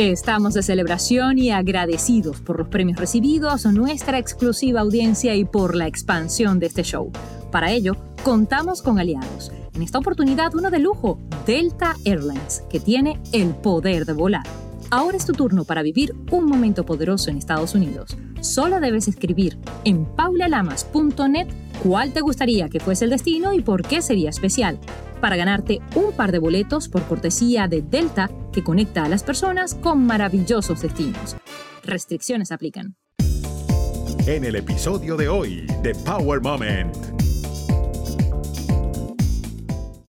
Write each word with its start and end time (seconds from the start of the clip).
Estamos 0.00 0.54
de 0.54 0.62
celebración 0.62 1.36
y 1.36 1.50
agradecidos 1.50 2.40
por 2.40 2.58
los 2.58 2.68
premios 2.68 2.98
recibidos, 2.98 3.66
nuestra 3.66 4.16
exclusiva 4.16 4.80
audiencia 4.80 5.34
y 5.34 5.44
por 5.44 5.76
la 5.76 5.86
expansión 5.86 6.58
de 6.58 6.68
este 6.68 6.84
show. 6.84 7.12
Para 7.52 7.70
ello, 7.70 7.96
contamos 8.24 8.80
con 8.80 8.98
aliados. 8.98 9.52
En 9.74 9.82
esta 9.82 9.98
oportunidad, 9.98 10.54
uno 10.54 10.70
de 10.70 10.78
lujo, 10.78 11.18
Delta 11.46 11.96
Airlines, 12.06 12.64
que 12.70 12.80
tiene 12.80 13.20
el 13.32 13.54
poder 13.54 14.06
de 14.06 14.14
volar. 14.14 14.69
Ahora 14.92 15.16
es 15.16 15.24
tu 15.24 15.32
turno 15.34 15.64
para 15.64 15.82
vivir 15.82 16.16
un 16.32 16.46
momento 16.46 16.84
poderoso 16.84 17.30
en 17.30 17.36
Estados 17.36 17.76
Unidos. 17.76 18.16
Solo 18.40 18.80
debes 18.80 19.06
escribir 19.06 19.56
en 19.84 20.04
paulalamas.net 20.04 21.46
cuál 21.84 22.12
te 22.12 22.22
gustaría 22.22 22.68
que 22.68 22.80
fuese 22.80 23.04
el 23.04 23.10
destino 23.10 23.52
y 23.52 23.62
por 23.62 23.82
qué 23.86 24.02
sería 24.02 24.30
especial, 24.30 24.80
para 25.20 25.36
ganarte 25.36 25.78
un 25.94 26.12
par 26.12 26.32
de 26.32 26.40
boletos 26.40 26.88
por 26.88 27.04
cortesía 27.04 27.68
de 27.68 27.82
Delta 27.82 28.32
que 28.52 28.64
conecta 28.64 29.04
a 29.04 29.08
las 29.08 29.22
personas 29.22 29.76
con 29.76 30.04
maravillosos 30.04 30.82
destinos. 30.82 31.36
Restricciones 31.84 32.50
aplican. 32.50 32.96
En 34.26 34.44
el 34.44 34.56
episodio 34.56 35.16
de 35.16 35.28
hoy 35.28 35.66
de 35.84 35.94
Power 36.04 36.40
Moment. 36.40 36.96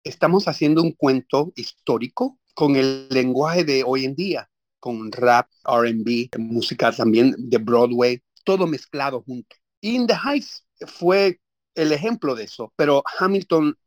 Estamos 0.02 0.48
haciendo 0.48 0.82
un 0.82 0.90
cuento 0.90 1.52
histórico 1.54 2.40
con 2.54 2.74
el 2.74 3.08
lenguaje 3.08 3.62
de 3.62 3.84
hoy 3.84 4.04
en 4.04 4.16
día 4.16 4.48
con 4.84 5.10
rap, 5.10 5.48
RB, 5.64 6.28
música 6.38 6.92
también 6.92 7.34
de 7.38 7.56
Broadway, 7.56 8.22
todo 8.44 8.66
mezclado 8.66 9.22
junto. 9.22 9.56
In 9.80 10.06
the 10.06 10.12
Heights 10.12 10.66
fue 10.86 11.40
el 11.74 11.90
ejemplo 11.90 12.34
de 12.34 12.44
eso, 12.44 12.70
pero 12.76 13.02
Hamilton 13.18 13.78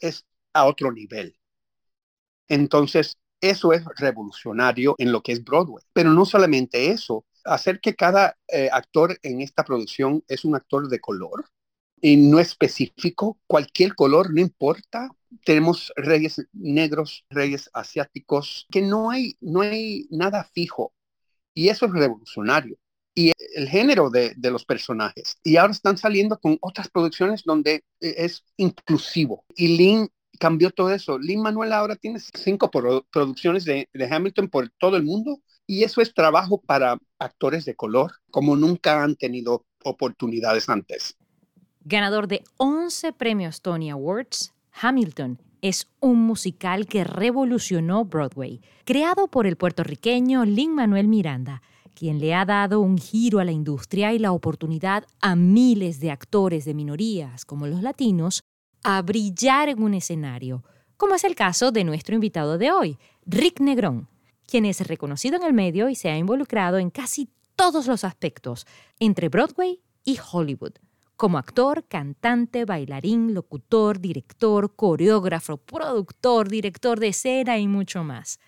es 0.00 0.26
a 0.52 0.64
otro 0.64 0.90
nivel. 0.90 1.38
Entonces, 2.48 3.18
eso 3.40 3.72
es 3.72 3.84
revolucionario 3.96 4.96
en 4.98 5.12
lo 5.12 5.22
que 5.22 5.30
es 5.30 5.44
Broadway. 5.44 5.84
Pero 5.92 6.10
no 6.10 6.24
solamente 6.24 6.90
eso, 6.90 7.24
hacer 7.44 7.78
que 7.78 7.94
cada 7.94 8.36
eh, 8.48 8.70
actor 8.72 9.16
en 9.22 9.42
esta 9.42 9.62
producción 9.62 10.24
es 10.26 10.44
un 10.44 10.56
actor 10.56 10.88
de 10.88 10.98
color 10.98 11.44
no 12.16 12.38
específico, 12.38 13.38
cualquier 13.46 13.94
color, 13.94 14.32
no 14.32 14.40
importa, 14.40 15.08
tenemos 15.44 15.90
reyes 15.96 16.46
negros, 16.52 17.24
reyes 17.30 17.70
asiáticos, 17.72 18.66
que 18.70 18.82
no 18.82 19.10
hay, 19.10 19.36
no 19.40 19.62
hay 19.62 20.06
nada 20.10 20.44
fijo. 20.52 20.92
Y 21.54 21.68
eso 21.68 21.86
es 21.86 21.92
revolucionario. 21.92 22.76
Y 23.14 23.32
el 23.54 23.68
género 23.68 24.10
de, 24.10 24.34
los 24.38 24.64
personajes. 24.66 25.38
Y 25.44 25.56
ahora 25.56 25.72
están 25.72 25.96
saliendo 25.96 26.38
con 26.38 26.58
otras 26.60 26.88
producciones 26.90 27.42
donde 27.44 27.84
e, 28.00 28.14
es 28.18 28.44
inclusivo. 28.56 29.44
Y 29.56 29.76
Lin 29.76 30.10
cambió 30.38 30.70
todo 30.72 30.90
eso. 30.92 31.18
Lin 31.18 31.40
Manuel 31.40 31.72
ahora 31.72 31.96
tiene 31.96 32.20
cinco 32.20 32.70
producciones 32.70 33.64
de 33.64 33.88
Hamilton 34.10 34.48
por 34.48 34.68
todo 34.78 34.96
el 34.96 35.04
mundo. 35.04 35.40
Y 35.66 35.84
eso 35.84 36.02
es 36.02 36.12
trabajo 36.12 36.60
para 36.60 36.98
actores 37.18 37.64
de 37.64 37.76
color, 37.76 38.12
como 38.30 38.56
nunca 38.56 39.02
han 39.02 39.16
tenido 39.16 39.64
oportunidades 39.84 40.68
antes. 40.68 41.16
Ganador 41.86 42.28
de 42.28 42.42
11 42.56 43.12
premios 43.12 43.60
Tony 43.60 43.90
Awards, 43.90 44.54
Hamilton 44.72 45.38
es 45.60 45.86
un 46.00 46.18
musical 46.22 46.86
que 46.86 47.04
revolucionó 47.04 48.06
Broadway, 48.06 48.62
creado 48.86 49.28
por 49.28 49.46
el 49.46 49.56
puertorriqueño 49.56 50.46
Lin 50.46 50.74
Manuel 50.74 51.08
Miranda, 51.08 51.60
quien 51.94 52.20
le 52.20 52.34
ha 52.34 52.46
dado 52.46 52.80
un 52.80 52.96
giro 52.96 53.38
a 53.38 53.44
la 53.44 53.52
industria 53.52 54.14
y 54.14 54.18
la 54.18 54.32
oportunidad 54.32 55.04
a 55.20 55.36
miles 55.36 56.00
de 56.00 56.10
actores 56.10 56.64
de 56.64 56.72
minorías, 56.72 57.44
como 57.44 57.66
los 57.66 57.82
latinos, 57.82 58.40
a 58.82 59.02
brillar 59.02 59.68
en 59.68 59.82
un 59.82 59.92
escenario, 59.92 60.64
como 60.96 61.14
es 61.14 61.24
el 61.24 61.34
caso 61.34 61.70
de 61.70 61.84
nuestro 61.84 62.14
invitado 62.14 62.56
de 62.56 62.72
hoy, 62.72 62.98
Rick 63.26 63.60
Negrón, 63.60 64.08
quien 64.46 64.64
es 64.64 64.80
reconocido 64.86 65.36
en 65.36 65.42
el 65.42 65.52
medio 65.52 65.90
y 65.90 65.96
se 65.96 66.08
ha 66.08 66.16
involucrado 66.16 66.78
en 66.78 66.88
casi 66.88 67.28
todos 67.56 67.86
los 67.86 68.04
aspectos 68.04 68.66
entre 68.98 69.28
Broadway 69.28 69.82
y 70.02 70.18
Hollywood 70.32 70.72
como 71.16 71.38
actor, 71.38 71.84
cantante, 71.88 72.64
bailarín, 72.64 73.34
locutor, 73.34 74.00
director, 74.00 74.74
coreógrafo, 74.74 75.56
productor, 75.58 76.48
director 76.48 76.98
de 76.98 77.08
escena 77.08 77.58
y 77.58 77.68
mucho 77.68 78.04
más. 78.04 78.40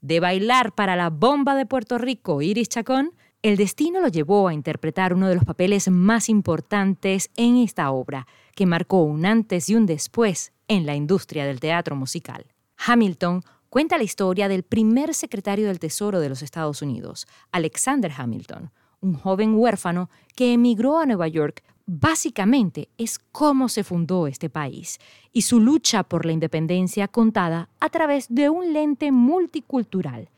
De 0.00 0.20
bailar 0.20 0.74
para 0.74 0.96
la 0.96 1.10
bomba 1.10 1.54
de 1.54 1.66
Puerto 1.66 1.98
Rico, 1.98 2.42
Iris 2.42 2.68
Chacón, 2.68 3.12
el 3.42 3.56
destino 3.56 4.00
lo 4.00 4.08
llevó 4.08 4.46
a 4.46 4.54
interpretar 4.54 5.14
uno 5.14 5.28
de 5.28 5.34
los 5.34 5.44
papeles 5.44 5.90
más 5.90 6.28
importantes 6.28 7.30
en 7.36 7.56
esta 7.56 7.90
obra, 7.90 8.26
que 8.54 8.66
marcó 8.66 9.02
un 9.02 9.26
antes 9.26 9.68
y 9.68 9.74
un 9.74 9.86
después 9.86 10.52
en 10.68 10.86
la 10.86 10.94
industria 10.94 11.44
del 11.44 11.58
teatro 11.58 11.96
musical. 11.96 12.46
Hamilton 12.86 13.42
cuenta 13.68 13.98
la 13.98 14.04
historia 14.04 14.48
del 14.48 14.62
primer 14.62 15.14
secretario 15.14 15.66
del 15.66 15.80
Tesoro 15.80 16.20
de 16.20 16.28
los 16.28 16.42
Estados 16.42 16.82
Unidos, 16.82 17.26
Alexander 17.50 18.12
Hamilton, 18.16 18.70
un 19.00 19.14
joven 19.14 19.54
huérfano 19.54 20.08
que 20.36 20.52
emigró 20.52 20.98
a 20.98 21.06
Nueva 21.06 21.26
York 21.26 21.64
básicamente 22.00 22.88
es 22.96 23.18
cómo 23.18 23.68
se 23.68 23.84
fundó 23.84 24.26
este 24.26 24.48
país 24.48 24.98
y 25.30 25.42
su 25.42 25.60
lucha 25.60 26.02
por 26.04 26.24
la 26.24 26.32
independencia 26.32 27.06
contada 27.06 27.68
a 27.80 27.90
través 27.90 28.34
de 28.34 28.48
un 28.48 28.72
lente 28.72 29.12
multicultural. 29.12 30.30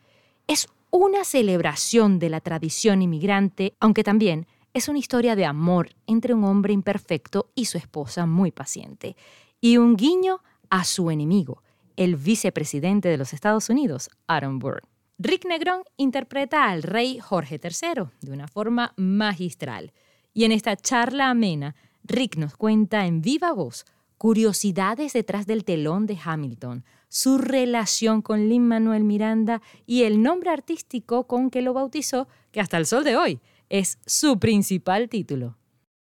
Es 0.48 0.66
una 0.90 1.22
celebración 1.22 2.18
de 2.18 2.28
la 2.28 2.40
tradición 2.40 3.02
inmigrante, 3.02 3.74
aunque 3.78 4.02
también 4.02 4.48
es 4.72 4.88
una 4.88 4.98
historia 4.98 5.36
de 5.36 5.44
amor 5.44 5.90
entre 6.08 6.34
un 6.34 6.42
hombre 6.42 6.72
imperfecto 6.72 7.50
y 7.54 7.66
su 7.66 7.78
esposa 7.78 8.26
muy 8.26 8.50
paciente, 8.50 9.14
y 9.60 9.76
un 9.76 9.96
guiño 9.96 10.40
a 10.70 10.82
su 10.82 11.08
enemigo, 11.12 11.62
el 11.96 12.16
vicepresidente 12.16 13.08
de 13.08 13.16
los 13.16 13.32
Estados 13.32 13.70
Unidos, 13.70 14.10
Aaron 14.26 14.58
Burr. 14.58 14.82
Rick 15.18 15.44
Negrón 15.44 15.82
interpreta 15.96 16.68
al 16.68 16.82
rey 16.82 17.20
Jorge 17.20 17.60
III 17.62 18.06
de 18.22 18.32
una 18.32 18.48
forma 18.48 18.92
magistral 18.96 19.92
y 20.34 20.44
en 20.44 20.52
esta 20.52 20.76
charla 20.76 21.30
amena, 21.30 21.74
Rick 22.02 22.36
nos 22.36 22.56
cuenta 22.56 23.06
en 23.06 23.22
viva 23.22 23.52
voz 23.52 23.86
curiosidades 24.18 25.12
detrás 25.12 25.46
del 25.46 25.64
telón 25.64 26.06
de 26.06 26.18
Hamilton, 26.22 26.84
su 27.08 27.38
relación 27.38 28.22
con 28.22 28.48
Lin 28.48 28.66
Manuel 28.66 29.04
Miranda 29.04 29.60
y 29.86 30.04
el 30.04 30.22
nombre 30.22 30.50
artístico 30.50 31.26
con 31.26 31.50
que 31.50 31.62
lo 31.62 31.74
bautizó, 31.74 32.26
que 32.50 32.60
hasta 32.60 32.76
el 32.76 32.86
sol 32.86 33.04
de 33.04 33.16
hoy 33.16 33.40
es 33.68 33.98
su 34.06 34.38
principal 34.38 35.08
título. 35.08 35.56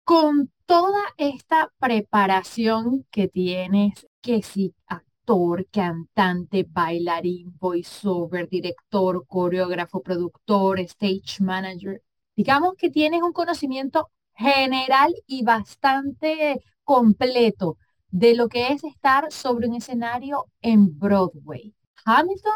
Con 0.04 0.50
toda 0.66 1.00
esta 1.16 1.72
preparación 1.78 3.06
que 3.10 3.28
tienes, 3.28 4.06
que 4.20 4.42
si 4.42 4.74
actor, 4.86 5.66
cantante, 5.70 6.66
bailarín, 6.68 7.56
voiceover, 7.58 8.48
director, 8.48 9.24
coreógrafo, 9.26 10.02
productor, 10.02 10.80
stage 10.80 11.40
manager, 11.40 12.02
digamos 12.34 12.74
que 12.76 12.90
tienes 12.90 13.22
un 13.22 13.32
conocimiento 13.32 14.10
general 14.38 15.14
y 15.26 15.42
bastante 15.44 16.62
completo 16.84 17.76
de 18.10 18.34
lo 18.36 18.48
que 18.48 18.68
es 18.68 18.84
estar 18.84 19.30
sobre 19.32 19.68
un 19.68 19.74
escenario 19.74 20.46
en 20.62 20.98
Broadway. 20.98 21.74
Hamilton 22.04 22.52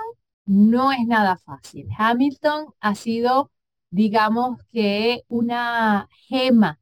no 0.47 0.93
es 0.93 1.07
nada 1.07 1.37
fácil. 1.39 1.89
Hamilton 1.99 2.67
ha 2.81 2.95
sido, 2.95 3.51
digamos 3.91 4.63
que, 4.71 5.23
una 5.29 6.09
gema 6.29 6.79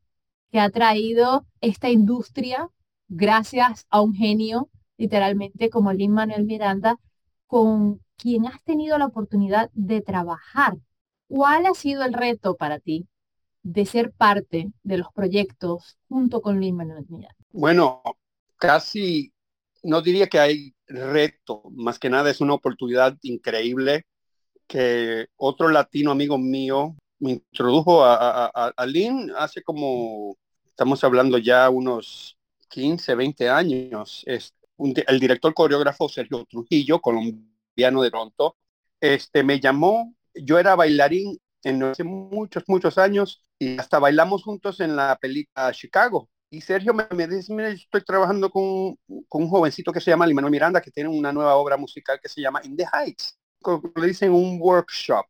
que 0.53 0.61
ha 0.61 0.71
traído 0.71 1.47
esta 1.61 1.89
industria 1.91 2.69
gracias 3.09 3.87
a 3.91 4.03
un 4.03 4.15
genio, 4.15 4.69
literalmente 4.99 5.71
como 5.71 5.93
Lin 5.93 6.13
Manuel 6.13 6.45
Miranda, 6.45 6.97
con 7.47 8.01
quien 8.17 8.47
has 8.47 8.63
tenido 8.65 8.99
la 8.99 9.07
oportunidad 9.07 9.71
de 9.73 10.03
trabajar. 10.03 10.77
¿Cuál 11.29 11.67
ha 11.67 11.75
sido 11.75 12.05
el 12.05 12.13
reto 12.13 12.57
para 12.57 12.79
ti 12.81 13.09
de 13.63 13.87
ser 13.87 14.13
parte 14.13 14.73
de 14.83 14.99
los 14.99 15.13
proyectos 15.13 15.99
junto 16.09 16.41
con 16.41 16.61
Lin 16.61 16.77
Manuel 16.77 17.05
Miranda? 17.09 17.37
Bueno, 17.53 18.03
casi 18.57 19.33
no 19.83 20.03
diría 20.03 20.29
que 20.29 20.39
hay 20.39 20.75
reto, 20.87 21.63
más 21.71 21.99
que 21.99 22.11
nada 22.11 22.31
es 22.31 22.41
una 22.41 22.55
oportunidad 22.55 23.17
increíble 23.23 24.07
que 24.67 25.27
otro 25.37 25.69
latino 25.69 26.13
amigo 26.13 26.39
mío 26.39 26.97
me 27.19 27.33
introdujo 27.33 28.05
a, 28.05 28.47
a, 28.47 28.87
Lin 28.87 29.31
hace 29.37 29.63
como, 29.63 30.37
estamos 30.65 31.03
hablando 31.05 31.39
ya 31.39 31.69
unos 31.69 32.39
15, 32.69 33.15
20 33.15 33.49
años. 33.51 34.23
Es 34.27 34.55
el 34.79 35.21
director 35.21 35.53
coreógrafo 35.53 36.09
Sergio 36.09 36.47
Trujillo, 36.47 37.01
colombiano 37.01 38.03
de 38.03 38.11
Toronto, 38.11 38.57
este, 39.01 39.43
me 39.43 39.61
llamó, 39.61 40.15
yo 40.35 40.59
era 40.59 40.77
bailarín 40.77 41.39
en 41.63 41.83
hace 41.83 42.05
muchos, 42.05 42.65
muchos 42.67 42.97
años 42.97 43.43
y 43.61 43.79
hasta 43.79 43.99
bailamos 43.99 44.43
juntos 44.43 44.81
en 44.81 44.97
la 44.97 45.17
película 45.21 45.71
Chicago. 45.73 46.29
Y 46.51 46.63
Sergio 46.63 46.95
me, 46.95 47.29
dice, 47.29 47.55
mira, 47.55 47.69
estoy 47.69 48.03
trabajando 48.03 48.51
con, 48.51 48.97
con, 49.29 49.43
un 49.45 49.49
jovencito 49.49 49.93
que 49.93 50.01
se 50.01 50.11
llama 50.11 50.27
Limano 50.27 50.51
Miranda, 50.51 50.81
que 50.81 50.91
tiene 50.91 51.11
una 51.11 51.33
nueva 51.33 51.55
obra 51.55 51.77
musical 51.77 52.19
que 52.21 52.29
se 52.29 52.41
llama 52.41 52.61
In 52.65 52.77
the 52.77 52.87
Heights. 52.93 53.39
Le 53.95 54.07
dicen 54.07 54.33
un 54.33 54.59
workshop 54.61 55.27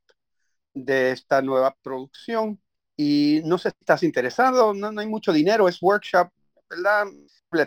de 0.72 1.10
esta 1.10 1.42
nueva 1.42 1.76
producción. 1.82 2.58
Y 2.96 3.42
no 3.44 3.58
sé 3.58 3.70
si 3.70 3.76
estás 3.80 4.02
interesado, 4.02 4.72
no, 4.72 4.92
no 4.92 5.00
hay 5.00 5.06
mucho 5.08 5.32
dinero, 5.32 5.68
es 5.68 5.82
workshop, 5.82 6.28
¿verdad? 6.70 7.06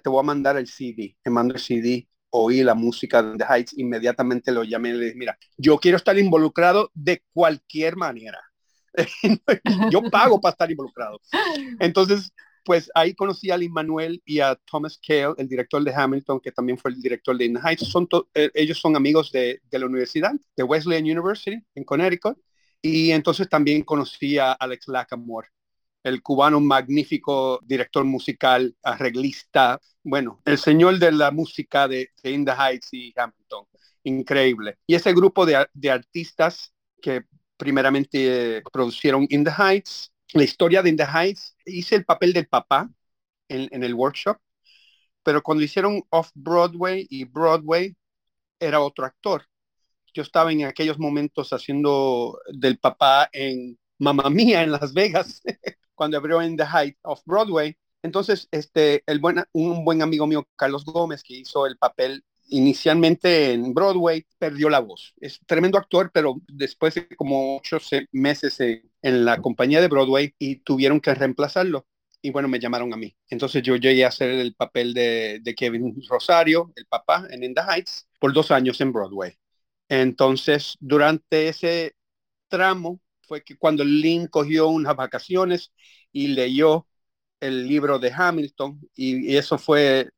Te 0.01 0.09
voy 0.09 0.19
a 0.19 0.23
mandar 0.23 0.57
el 0.57 0.67
CD, 0.67 1.17
te 1.21 1.29
mando 1.29 1.55
el 1.55 1.59
CD 1.59 2.07
oí 2.35 2.63
la 2.63 2.73
música 2.73 3.21
de 3.21 3.37
The 3.37 3.45
Heights, 3.47 3.77
inmediatamente 3.77 4.51
lo 4.51 4.63
llamé 4.63 4.89
y 4.89 4.93
le 4.93 5.05
dije, 5.05 5.17
mira, 5.17 5.37
yo 5.57 5.77
quiero 5.77 5.97
estar 5.97 6.17
involucrado 6.17 6.89
de 6.95 7.21
cualquier 7.31 7.95
manera. 7.95 8.39
yo 9.91 10.01
pago 10.09 10.39
para 10.39 10.51
estar 10.51 10.71
involucrado. 10.71 11.19
Entonces, 11.79 12.31
pues 12.63 12.89
ahí 12.95 13.13
conocí 13.13 13.51
a 13.51 13.57
Lin 13.57 13.73
Manuel 13.73 14.21
y 14.25 14.39
a 14.39 14.55
Thomas 14.55 14.99
Cale, 15.05 15.33
el 15.37 15.47
director 15.47 15.83
de 15.83 15.93
Hamilton, 15.93 16.39
que 16.39 16.51
también 16.51 16.77
fue 16.77 16.91
el 16.91 17.01
director 17.01 17.37
de 17.37 17.45
In 17.45 17.55
the 17.55 17.59
Heights. 17.59 17.87
Son 17.87 18.07
eh, 18.33 18.49
ellos 18.53 18.79
son 18.79 18.95
amigos 18.95 19.31
de, 19.31 19.61
de, 19.69 19.79
la 19.79 19.85
universidad, 19.85 20.31
de 20.55 20.63
Wesleyan 20.63 21.03
University 21.03 21.61
en 21.75 21.83
Connecticut. 21.83 22.37
Y 22.81 23.11
entonces 23.11 23.47
también 23.49 23.83
conocí 23.83 24.37
a 24.37 24.51
Alex 24.53 24.87
Lackamore, 24.87 25.49
el 26.03 26.21
cubano 26.21 26.59
magnífico 26.59 27.59
director 27.63 28.03
musical, 28.03 28.75
arreglista, 28.83 29.79
bueno, 30.03 30.41
el 30.43 30.57
señor 30.57 30.99
de 30.99 31.13
la 31.13 31.31
música 31.31 31.87
de, 31.87 32.11
In 32.23 32.43
the 32.43 32.51
Heights 32.51 32.89
y 32.91 33.13
Hamilton, 33.15 33.65
increíble. 34.03 34.77
Y 34.85 34.95
ese 34.95 35.13
grupo 35.13 35.45
de, 35.45 35.65
de 35.73 35.91
artistas 35.91 36.73
que 37.01 37.23
primeramente 37.57 38.57
eh, 38.57 38.63
producieron 38.71 39.25
In 39.29 39.43
the 39.43 39.51
Heights, 39.51 40.11
la 40.33 40.43
historia 40.43 40.81
de 40.81 40.89
In 40.89 40.97
the 40.97 41.05
Heights, 41.05 41.55
hice 41.65 41.95
el 41.95 42.05
papel 42.05 42.33
del 42.33 42.47
papá 42.47 42.89
en, 43.47 43.83
el 43.83 43.93
workshop, 43.93 44.37
pero 45.23 45.41
cuando 45.43 45.63
hicieron 45.63 46.01
Off 46.09 46.31
Broadway 46.33 47.05
y 47.09 47.25
Broadway, 47.25 47.95
era 48.59 48.79
otro 48.81 49.05
actor. 49.05 49.45
Yo 50.13 50.23
estaba 50.23 50.51
en 50.51 50.65
aquellos 50.65 50.99
momentos 50.99 51.53
haciendo 51.53 52.39
del 52.51 52.79
papá 52.79 53.29
en 53.31 53.77
Mamma 53.99 54.29
Mía 54.29 54.63
en 54.63 54.71
Las 54.71 54.93
Vegas. 54.93 55.41
cuando 55.95 56.17
abrió 56.17 56.41
en 56.41 56.57
The 56.57 56.65
Height 56.65 56.97
of 57.03 57.21
Broadway. 57.25 57.77
Entonces, 58.01 58.47
este, 58.51 59.03
el 59.07 59.19
buen, 59.19 59.43
un 59.53 59.85
buen 59.85 60.01
amigo 60.01 60.27
mío, 60.27 60.47
Carlos 60.55 60.85
Gómez, 60.85 61.23
que 61.23 61.35
hizo 61.35 61.65
el 61.65 61.77
papel 61.77 62.23
inicialmente 62.49 63.53
en 63.53 63.73
Broadway, 63.73 64.25
perdió 64.37 64.69
la 64.69 64.79
voz. 64.79 65.13
Es 65.19 65.39
tremendo 65.45 65.77
actor, 65.77 66.11
pero 66.13 66.41
después 66.47 66.95
de 66.95 67.07
como 67.15 67.57
ocho 67.57 67.77
meses 68.11 68.59
en 68.59 69.25
la 69.25 69.41
compañía 69.41 69.81
de 69.81 69.87
Broadway 69.87 70.33
y 70.37 70.57
tuvieron 70.57 70.99
que 70.99 71.13
reemplazarlo. 71.13 71.87
Y 72.21 72.31
bueno, 72.31 72.47
me 72.47 72.59
llamaron 72.59 72.93
a 72.93 72.97
mí. 72.97 73.15
Entonces 73.29 73.63
yo 73.63 73.75
llegué 73.75 74.05
a 74.05 74.09
hacer 74.09 74.29
el 74.29 74.55
papel 74.55 74.93
de, 74.93 75.41
Kevin 75.57 75.95
Rosario, 76.09 76.71
el 76.75 76.85
papá, 76.85 77.27
en 77.29 77.43
In 77.43 77.53
the 77.53 77.61
Heights, 77.61 78.07
por 78.19 78.33
dos 78.33 78.51
años 78.51 78.79
en 78.81 78.93
Broadway. 78.93 79.33
Entonces, 79.89 80.77
durante 80.79 81.49
ese 81.49 81.95
tramo, 82.47 83.01
fue 83.27 83.43
que 83.43 83.57
cuando 83.57 83.83
Lynn 83.83 84.27
cogió 84.27 84.67
unas 84.69 84.95
vacaciones 84.95 85.73
y 86.11 86.27
leyó 86.27 86.87
el 87.39 87.67
libro 87.67 87.99
de 87.99 88.11
Hamilton 88.15 88.79
y, 88.95 89.35
eso 89.35 89.57
fue 89.57 90.09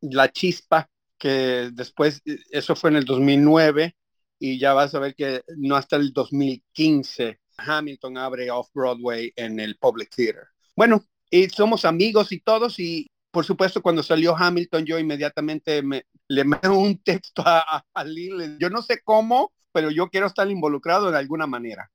la 0.00 0.30
chispa 0.30 0.90
que 1.20 1.70
después, 1.72 2.22
eso 2.50 2.74
fue 2.74 2.90
en 2.90 2.96
el 2.96 3.04
2009 3.04 3.94
y 4.40 4.58
ya 4.58 4.72
vas 4.72 4.94
a 4.94 4.98
ver 4.98 5.14
que 5.14 5.42
no 5.56 5.76
hasta 5.76 5.96
el 5.96 6.12
2015 6.12 7.38
Hamilton 7.58 8.16
abre 8.16 8.50
Off 8.50 8.70
Broadway 8.74 9.32
en 9.36 9.60
el 9.60 9.76
Public 9.76 10.10
Theater. 10.14 10.44
Bueno, 10.74 11.04
y 11.30 11.48
somos 11.50 11.84
amigos 11.84 12.32
y 12.32 12.40
todos 12.40 12.80
y 12.80 13.06
por 13.30 13.44
supuesto 13.44 13.82
cuando 13.82 14.02
salió 14.02 14.34
Hamilton 14.34 14.84
yo 14.86 14.98
inmediatamente 14.98 15.82
me, 15.82 16.06
le 16.26 16.42
mando 16.42 16.78
un 16.78 16.98
texto 17.02 17.42
a, 17.46 17.84
a 17.94 18.04
yo 18.58 18.70
no 18.70 18.82
sé 18.82 19.02
cómo, 19.04 19.52
pero 19.72 19.90
yo 19.90 20.08
quiero 20.08 20.26
estar 20.26 20.50
involucrado 20.50 21.10
de 21.10 21.18
alguna 21.18 21.46
manera 21.46 21.90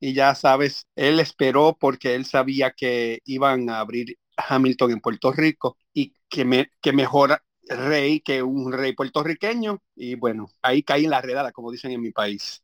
y 0.00 0.14
ya 0.14 0.34
sabes, 0.34 0.86
él 0.96 1.20
esperó 1.20 1.76
porque 1.78 2.14
él 2.14 2.24
sabía 2.24 2.70
que 2.70 3.20
iban 3.26 3.68
a 3.68 3.80
abrir 3.80 4.16
Hamilton 4.36 4.92
en 4.92 5.00
Puerto 5.00 5.30
Rico 5.32 5.76
y 5.92 6.14
que, 6.28 6.46
me, 6.46 6.70
que 6.80 6.92
mejor 6.92 7.42
rey 7.70 8.20
que 8.20 8.42
un 8.42 8.72
rey 8.72 8.92
puertorriqueño 8.92 9.80
y 9.96 10.14
bueno, 10.16 10.48
ahí 10.62 10.82
caí 10.82 11.04
en 11.04 11.10
la 11.10 11.20
redada, 11.20 11.52
como 11.52 11.70
dicen 11.70 11.92
en 11.92 12.00
mi 12.00 12.10
país. 12.10 12.62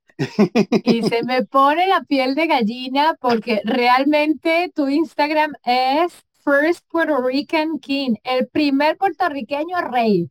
Y 0.85 1.03
se 1.09 1.23
me 1.25 1.45
pone 1.45 1.87
la 1.87 2.03
piel 2.03 2.35
de 2.35 2.47
gallina 2.47 3.17
porque 3.21 3.61
realmente 3.65 4.71
tu 4.75 4.89
Instagram 4.89 5.53
es 5.65 6.13
First 6.45 6.85
Puerto 6.91 7.21
Rican 7.23 7.79
King, 7.79 8.15
el 8.25 8.47
primer 8.49 8.97
puertorriqueño 8.97 9.81
rey. 9.91 10.31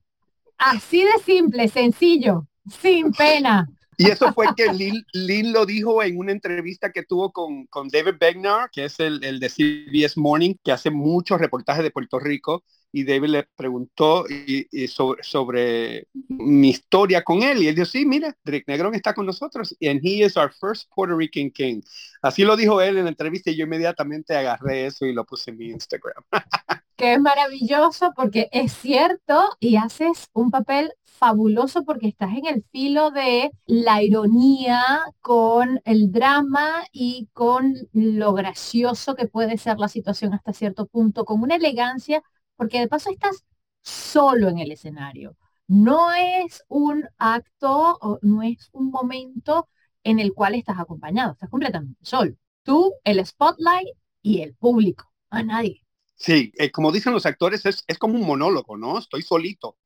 Así 0.57 1.03
de 1.03 1.23
simple, 1.23 1.67
sencillo, 1.67 2.47
sin 2.81 3.11
pena. 3.11 3.67
Y 3.97 4.09
eso 4.09 4.33
fue 4.33 4.47
que 4.57 4.73
Lynn, 4.73 5.53
lo 5.53 5.65
dijo 5.65 6.03
en 6.03 6.17
una 6.17 6.33
entrevista 6.33 6.91
que 6.91 7.03
tuvo 7.03 7.31
con, 7.31 7.65
con 7.67 7.87
David 7.87 8.15
Begnar, 8.19 8.69
que 8.69 8.83
es 8.83 8.99
el, 8.99 9.23
el, 9.23 9.39
de 9.39 9.47
CBS 9.47 10.19
Morning, 10.19 10.55
que 10.61 10.73
hace 10.73 10.89
muchos 10.89 11.39
reportajes 11.39 11.81
de 11.81 11.91
Puerto 11.91 12.19
Rico. 12.19 12.65
Y 12.95 13.03
David 13.03 13.27
le 13.27 13.43
preguntó 13.57 14.23
y, 14.29 14.87
sobre, 14.87 15.21
sobre, 15.21 16.07
mi 16.29 16.69
historia 16.69 17.23
con 17.23 17.43
él. 17.43 17.61
Y 17.61 17.67
él 17.67 17.75
dijo, 17.75 17.85
sí, 17.85 18.05
mira, 18.05 18.33
Rick 18.45 18.69
Negron 18.69 18.95
está 18.95 19.13
con 19.13 19.25
nosotros. 19.25 19.75
And 19.81 19.99
he 20.01 20.23
is 20.23 20.37
our 20.37 20.49
first 20.49 20.89
Puerto 20.95 21.17
Rican 21.17 21.51
king. 21.51 21.81
Así 22.21 22.45
lo 22.45 22.55
dijo 22.55 22.79
él 22.79 22.97
en 22.97 23.03
la 23.03 23.09
entrevista 23.09 23.51
y 23.51 23.57
yo 23.57 23.65
inmediatamente 23.65 24.33
agarré 24.33 24.85
eso 24.85 25.05
y 25.05 25.11
lo 25.11 25.25
puse 25.25 25.51
en 25.51 25.57
mi 25.57 25.65
Instagram. 25.71 26.23
que 26.95 27.13
es 27.15 27.19
maravilloso 27.19 28.13
porque 28.15 28.47
es 28.53 28.71
cierto 28.71 29.43
y 29.59 29.75
haces 29.75 30.29
un 30.31 30.49
papel 30.49 30.93
fabuloso 31.03 31.83
porque 31.83 32.07
estás 32.07 32.31
en 32.31 32.45
el 32.45 32.63
filo 32.71 33.11
de 33.11 33.51
la 33.65 34.03
ironía 34.03 34.81
con 35.21 35.81
el 35.85 36.11
drama 36.11 36.83
y 36.91 37.27
con 37.33 37.75
lo 37.93 38.33
gracioso 38.33 39.15
que 39.15 39.27
puede 39.27 39.57
ser 39.57 39.79
la 39.79 39.87
situación 39.87 40.33
hasta 40.33 40.53
cierto 40.53 40.85
punto, 40.87 41.25
con 41.25 41.41
una 41.41 41.55
elegancia, 41.55 42.21
porque 42.55 42.79
de 42.79 42.87
paso 42.87 43.09
estás 43.09 43.43
solo 43.81 44.49
en 44.49 44.59
el 44.59 44.71
escenario. 44.71 45.37
No 45.67 46.13
es 46.13 46.63
un 46.67 47.05
acto, 47.17 47.97
o 48.01 48.19
no 48.21 48.43
es 48.43 48.69
un 48.71 48.91
momento 48.91 49.67
en 50.03 50.19
el 50.19 50.33
cual 50.33 50.55
estás 50.55 50.79
acompañado, 50.79 51.33
estás 51.33 51.49
completamente 51.49 51.99
solo. 52.03 52.35
Tú, 52.63 52.93
el 53.03 53.23
spotlight 53.25 53.89
y 54.21 54.41
el 54.41 54.55
público, 54.55 55.11
a 55.29 55.43
nadie. 55.43 55.81
Sí, 56.15 56.51
eh, 56.57 56.71
como 56.71 56.91
dicen 56.91 57.13
los 57.13 57.25
actores, 57.25 57.65
es, 57.65 57.83
como 57.99 58.15
un 58.15 58.25
monólogo, 58.25 58.77
¿no? 58.77 58.97
Estoy 58.97 59.21
solito. 59.21 59.77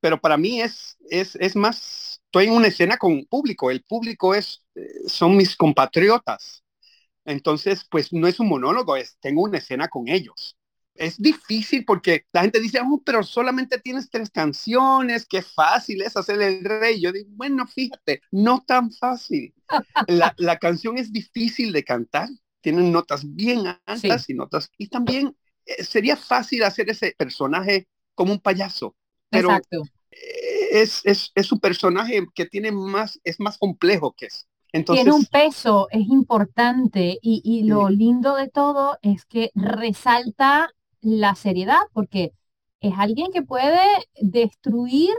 Pero 0.00 0.20
para 0.20 0.36
mí 0.36 0.60
es, 0.60 0.96
es, 1.10 1.36
es 1.36 1.56
más, 1.56 2.22
estoy 2.26 2.46
en 2.46 2.52
una 2.52 2.68
escena 2.68 2.96
con 2.98 3.24
público. 3.26 3.70
El 3.70 3.82
público 3.82 4.34
es, 4.34 4.64
eh, 4.74 4.86
son 5.08 5.36
mis 5.36 5.56
compatriotas. 5.56 6.62
Entonces, 7.24 7.86
pues 7.90 8.12
no 8.12 8.28
es 8.28 8.38
un 8.40 8.48
monólogo, 8.48 8.96
es, 8.96 9.18
tengo 9.20 9.42
una 9.42 9.58
escena 9.58 9.88
con 9.88 10.08
ellos. 10.08 10.56
Es 10.98 11.18
difícil 11.18 11.84
porque 11.84 12.24
la 12.32 12.42
gente 12.42 12.60
dice, 12.60 12.80
oh, 12.80 13.02
pero 13.04 13.22
solamente 13.22 13.78
tienes 13.78 14.10
tres 14.10 14.30
canciones, 14.30 15.26
qué 15.26 15.42
fácil 15.42 16.02
es 16.02 16.16
hacer 16.16 16.40
el 16.40 16.64
rey. 16.64 17.00
Yo 17.00 17.12
digo, 17.12 17.28
bueno, 17.32 17.66
fíjate, 17.66 18.22
no 18.30 18.64
tan 18.66 18.92
fácil. 18.92 19.54
La, 20.06 20.34
la 20.38 20.58
canción 20.58 20.98
es 20.98 21.12
difícil 21.12 21.72
de 21.72 21.84
cantar, 21.84 22.28
tienen 22.60 22.92
notas 22.92 23.22
bien 23.34 23.64
altas 23.84 24.30
y 24.30 24.34
notas, 24.34 24.70
y 24.78 24.88
también 24.88 25.36
eh, 25.64 25.82
sería 25.84 26.16
fácil 26.16 26.62
hacer 26.62 26.88
ese 26.90 27.14
personaje 27.16 27.88
como 28.14 28.32
un 28.32 28.40
payaso, 28.40 28.96
pero 29.28 29.50
Exacto. 29.50 29.82
Es, 30.70 31.02
es, 31.04 31.30
es, 31.34 31.46
su 31.46 31.60
personaje 31.60 32.26
que 32.34 32.46
tiene 32.46 32.72
más, 32.72 33.20
es 33.22 33.38
más 33.38 33.58
complejo 33.58 34.14
que 34.16 34.26
eso. 34.26 34.46
Entonces, 34.72 35.04
tiene 35.04 35.16
un 35.16 35.26
peso, 35.26 35.88
es 35.90 36.06
importante 36.08 37.18
y, 37.20 37.42
y 37.44 37.64
lo 37.64 37.88
lindo 37.88 38.34
de 38.34 38.48
todo 38.48 38.98
es 39.02 39.24
que 39.24 39.50
resalta 39.54 40.70
la 41.06 41.36
seriedad 41.36 41.78
porque 41.92 42.32
es 42.80 42.92
alguien 42.98 43.30
que 43.32 43.42
puede 43.42 43.86
destruir 44.20 45.10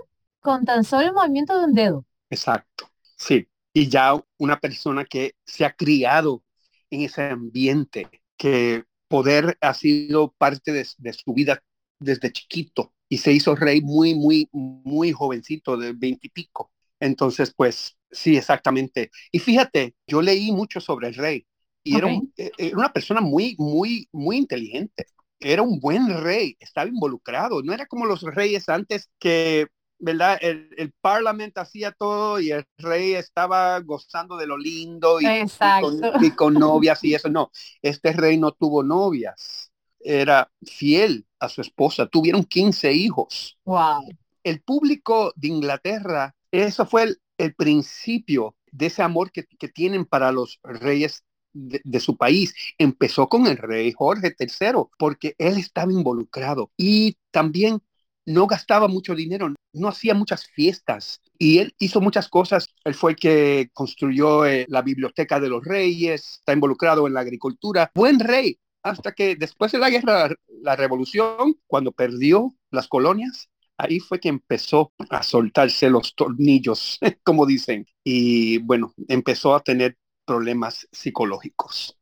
con 0.42 0.66
tan 0.66 0.84
solo 0.84 1.08
el 1.08 1.14
movimiento 1.14 1.58
de 1.58 1.66
un 1.66 1.74
dedo. 1.74 2.06
Exacto, 2.30 2.90
sí. 3.16 3.48
Y 3.74 3.88
ya 3.88 4.22
una 4.38 4.60
persona 4.60 5.06
que 5.06 5.36
se 5.46 5.64
ha 5.64 5.72
criado 5.72 6.44
en 6.90 7.02
ese 7.02 7.24
ambiente, 7.24 8.10
que 8.36 8.84
poder 9.08 9.58
ha 9.62 9.74
sido 9.74 10.34
parte 10.38 10.74
de, 10.74 11.14
su 11.14 11.34
vida 11.34 11.64
desde 12.00 12.34
chiquito 12.34 12.94
y 13.08 13.20
se 13.20 13.32
hizo 13.32 13.56
rey 13.56 13.82
muy, 13.82 14.14
muy, 14.14 14.50
muy 14.52 15.14
jovencito, 15.14 15.78
de 15.78 15.94
veintipico. 15.94 16.72
Entonces, 17.00 17.54
pues 17.56 17.98
sí, 18.12 18.36
exactamente. 18.36 19.10
Y 19.32 19.40
fíjate, 19.40 19.96
yo 20.06 20.22
leí 20.22 20.52
mucho 20.52 20.82
sobre 20.82 21.08
el 21.08 21.16
rey 21.16 21.48
y 21.82 21.96
era, 21.96 22.10
e, 22.36 22.52
era, 22.58 22.78
una 22.78 22.92
persona 22.92 23.22
muy, 23.22 23.56
muy, 23.58 24.10
muy 24.12 24.36
inteligente. 24.36 25.06
Era 25.40 25.62
un 25.62 25.80
buen 25.80 26.22
rey, 26.24 26.58
estaba 26.60 26.90
involucrado. 26.90 27.62
No 27.62 27.74
era 27.74 27.86
como 27.86 28.06
los 28.06 28.22
reyes 28.22 28.70
antes 28.70 29.10
que 29.20 29.68
¿verdad? 30.00 30.38
El, 30.42 30.70
el 30.78 30.92
Parlamento 31.02 31.62
hacía 31.62 31.92
todo 31.92 32.40
y 32.40 32.52
el 32.52 32.66
rey 32.78 33.14
estaba 33.14 33.80
gozando 33.80 34.38
de 34.38 34.48
lo 34.48 34.58
lindo 34.58 35.20
y, 35.20 35.26
y, 35.26 36.32
con, 36.32 36.54
novias 36.54 37.04
y 37.04 37.16
eso. 37.16 37.30
No, 37.30 37.52
este 37.82 38.14
rey 38.14 38.38
no 38.38 38.52
tuvo 38.52 38.84
novias, 38.84 39.72
era 40.00 40.52
fiel 40.64 41.26
a 41.40 41.50
su 41.50 41.62
esposa, 41.62 42.06
tuvieron 42.08 42.44
15 42.44 42.94
hijos. 42.94 43.58
Wow. 43.66 44.08
El 44.44 44.62
público 44.62 45.34
de 45.36 45.48
Inglaterra, 45.48 46.36
eso 46.52 46.86
fue 46.86 47.04
el, 47.04 47.22
el 47.38 47.54
principio 47.56 48.56
de 48.72 48.88
ese 48.88 49.02
amor 49.02 49.32
que, 49.32 49.46
que 49.46 49.68
tienen 49.68 50.06
para 50.06 50.32
los 50.32 50.60
reyes 50.64 51.24
de, 51.58 52.00
su 52.00 52.18
país. 52.18 52.54
Empezó 52.78 53.28
con 53.28 53.48
el 53.48 53.58
rey 53.58 53.92
Jorge 53.92 54.36
III, 54.40 54.84
porque 54.98 55.36
él 55.38 55.58
estaba 55.58 55.92
involucrado. 55.92 56.72
Y 56.78 57.18
también 57.32 57.82
no 58.26 58.46
gastaba 58.46 58.88
mucho 58.88 59.16
dinero, 59.16 59.54
no 59.74 59.88
hacía 59.88 60.14
muchas 60.14 60.46
fiestas 60.48 61.22
y 61.40 61.60
él 61.60 61.74
hizo 61.80 62.02
muchas 62.02 62.28
cosas. 62.28 62.70
Él 62.84 62.94
fue 62.94 63.12
el 63.12 63.18
que 63.18 63.70
construyó 63.74 64.46
eh, 64.46 64.66
la 64.70 64.82
biblioteca 64.82 65.40
de 65.40 65.50
los 65.50 65.64
reyes, 65.64 66.40
está 66.40 66.54
involucrado 66.54 67.08
en 67.08 67.14
la 67.14 67.22
agricultura. 67.22 67.92
Buen 67.96 68.20
rey, 68.20 68.60
hasta 68.84 69.14
que 69.14 69.36
después 69.36 69.72
de 69.72 69.80
la 69.80 69.90
guerra, 69.90 70.30
la 70.62 70.76
revolución, 70.76 71.56
cuando 71.68 71.92
perdió 71.92 72.54
las 72.72 72.88
colonias, 72.88 73.50
ahí 73.78 74.00
fue 74.00 74.20
que 74.20 74.30
empezó 74.30 74.92
a 75.10 75.24
soltarse 75.24 75.90
los 75.90 76.16
tornillos, 76.16 77.00
como 77.24 77.46
dicen, 77.46 77.86
y 78.04 78.58
bueno, 78.60 78.94
empezó 79.08 79.56
a 79.56 79.62
tener 79.62 79.98
problemas 80.28 80.88
psicológicos. 80.92 81.98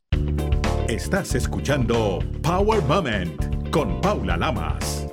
Estás 0.90 1.36
escuchando 1.36 2.20
Power 2.42 2.82
Moment 2.82 3.70
con 3.70 4.02
Paula 4.02 4.36
Lamas. 4.36 5.08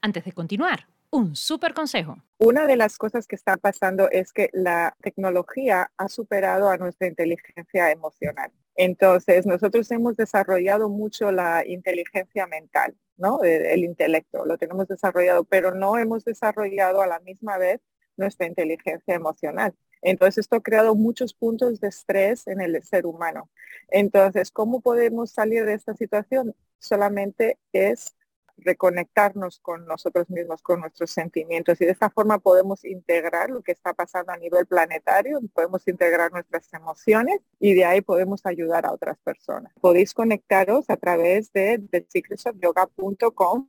Antes 0.00 0.24
de 0.24 0.32
continuar, 0.32 0.88
un 1.10 1.36
súper 1.36 1.74
consejo. 1.74 2.16
Una 2.38 2.66
de 2.66 2.76
las 2.76 2.96
cosas 2.96 3.26
que 3.26 3.36
está 3.36 3.58
pasando 3.58 4.08
es 4.10 4.32
que 4.32 4.48
la 4.54 4.96
tecnología 5.02 5.92
ha 5.98 6.08
superado 6.08 6.70
a 6.70 6.78
nuestra 6.78 7.06
inteligencia 7.06 7.90
emocional. 7.90 8.50
Entonces, 8.76 9.44
nosotros 9.44 9.90
hemos 9.90 10.16
desarrollado 10.16 10.88
mucho 10.88 11.30
la 11.30 11.66
inteligencia 11.66 12.46
mental, 12.46 12.96
¿no? 13.18 13.42
El 13.42 13.84
intelecto, 13.84 14.46
lo 14.46 14.56
tenemos 14.56 14.88
desarrollado, 14.88 15.44
pero 15.44 15.74
no 15.74 15.98
hemos 15.98 16.24
desarrollado 16.24 17.02
a 17.02 17.06
la 17.06 17.20
misma 17.20 17.58
vez 17.58 17.82
nuestra 18.16 18.46
inteligencia 18.46 19.14
emocional. 19.14 19.74
Entonces, 20.02 20.38
esto 20.38 20.56
ha 20.56 20.62
creado 20.62 20.94
muchos 20.94 21.34
puntos 21.34 21.80
de 21.80 21.88
estrés 21.88 22.46
en 22.46 22.60
el 22.60 22.82
ser 22.82 23.06
humano. 23.06 23.50
Entonces, 23.88 24.50
¿cómo 24.50 24.80
podemos 24.80 25.30
salir 25.30 25.64
de 25.64 25.74
esta 25.74 25.94
situación? 25.94 26.54
Solamente 26.78 27.58
es 27.72 28.16
reconectarnos 28.62 29.58
con 29.60 29.86
nosotros 29.86 30.28
mismos, 30.30 30.62
con 30.62 30.80
nuestros 30.80 31.10
sentimientos 31.10 31.80
y 31.80 31.86
de 31.86 31.92
esta 31.92 32.10
forma 32.10 32.38
podemos 32.38 32.84
integrar 32.84 33.50
lo 33.50 33.62
que 33.62 33.72
está 33.72 33.94
pasando 33.94 34.32
a 34.32 34.36
nivel 34.36 34.66
planetario, 34.66 35.40
podemos 35.54 35.86
integrar 35.88 36.32
nuestras 36.32 36.72
emociones 36.72 37.40
y 37.58 37.74
de 37.74 37.84
ahí 37.84 38.00
podemos 38.00 38.44
ayudar 38.46 38.86
a 38.86 38.92
otras 38.92 39.18
personas. 39.18 39.72
Podéis 39.80 40.14
conectaros 40.14 40.88
a 40.90 40.96
través 40.96 41.52
de 41.52 41.78
thesecretsofyoga.com. 41.90 43.68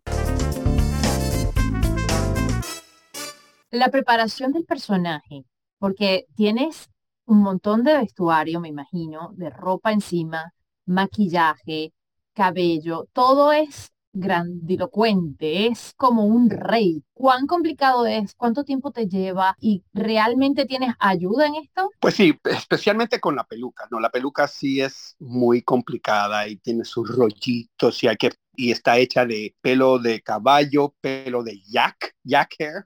La 3.71 3.88
preparación 3.89 4.51
del 4.51 4.65
personaje, 4.65 5.45
porque 5.81 6.27
tienes 6.35 6.91
un 7.25 7.41
montón 7.41 7.83
de 7.83 7.97
vestuario, 7.97 8.59
me 8.59 8.69
imagino, 8.69 9.31
de 9.33 9.50
ropa 9.50 9.91
encima, 9.91 10.53
maquillaje, 10.85 11.91
cabello, 12.35 13.07
todo 13.13 13.51
es 13.51 13.91
grandilocuente, 14.13 15.65
es 15.65 15.93
como 15.97 16.25
un 16.25 16.51
rey. 16.51 17.03
¿Cuán 17.13 17.47
complicado 17.47 18.05
es? 18.05 18.35
¿Cuánto 18.35 18.63
tiempo 18.63 18.91
te 18.91 19.07
lleva? 19.07 19.55
¿Y 19.59 19.83
realmente 19.91 20.65
tienes 20.65 20.93
ayuda 21.00 21.47
en 21.47 21.55
esto? 21.55 21.89
Pues 22.00 22.13
sí, 22.13 22.38
especialmente 22.43 23.19
con 23.19 23.35
la 23.35 23.45
peluca, 23.45 23.88
¿no? 23.89 24.00
La 24.00 24.11
peluca 24.11 24.47
sí 24.47 24.81
es 24.81 25.15
muy 25.17 25.63
complicada 25.63 26.47
y 26.47 26.57
tiene 26.57 26.85
sus 26.85 27.09
rollitos 27.09 28.03
y 28.03 28.07
hay 28.07 28.17
que 28.17 28.29
y 28.53 28.69
está 28.69 29.00
hecha 29.00 29.25
de 29.25 29.55
pelo 29.61 29.97
de 29.97 30.21
caballo, 30.21 30.93
pelo 31.01 31.41
de 31.41 31.59
yak, 31.61 32.13
yak 32.23 32.53
hair 32.59 32.85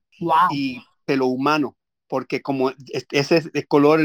y 0.51 0.81
pelo 1.05 1.25
humano, 1.25 1.75
porque 2.07 2.41
como 2.41 2.71
ese 3.11 3.37
es 3.37 3.51
de 3.51 3.65
color 3.65 4.01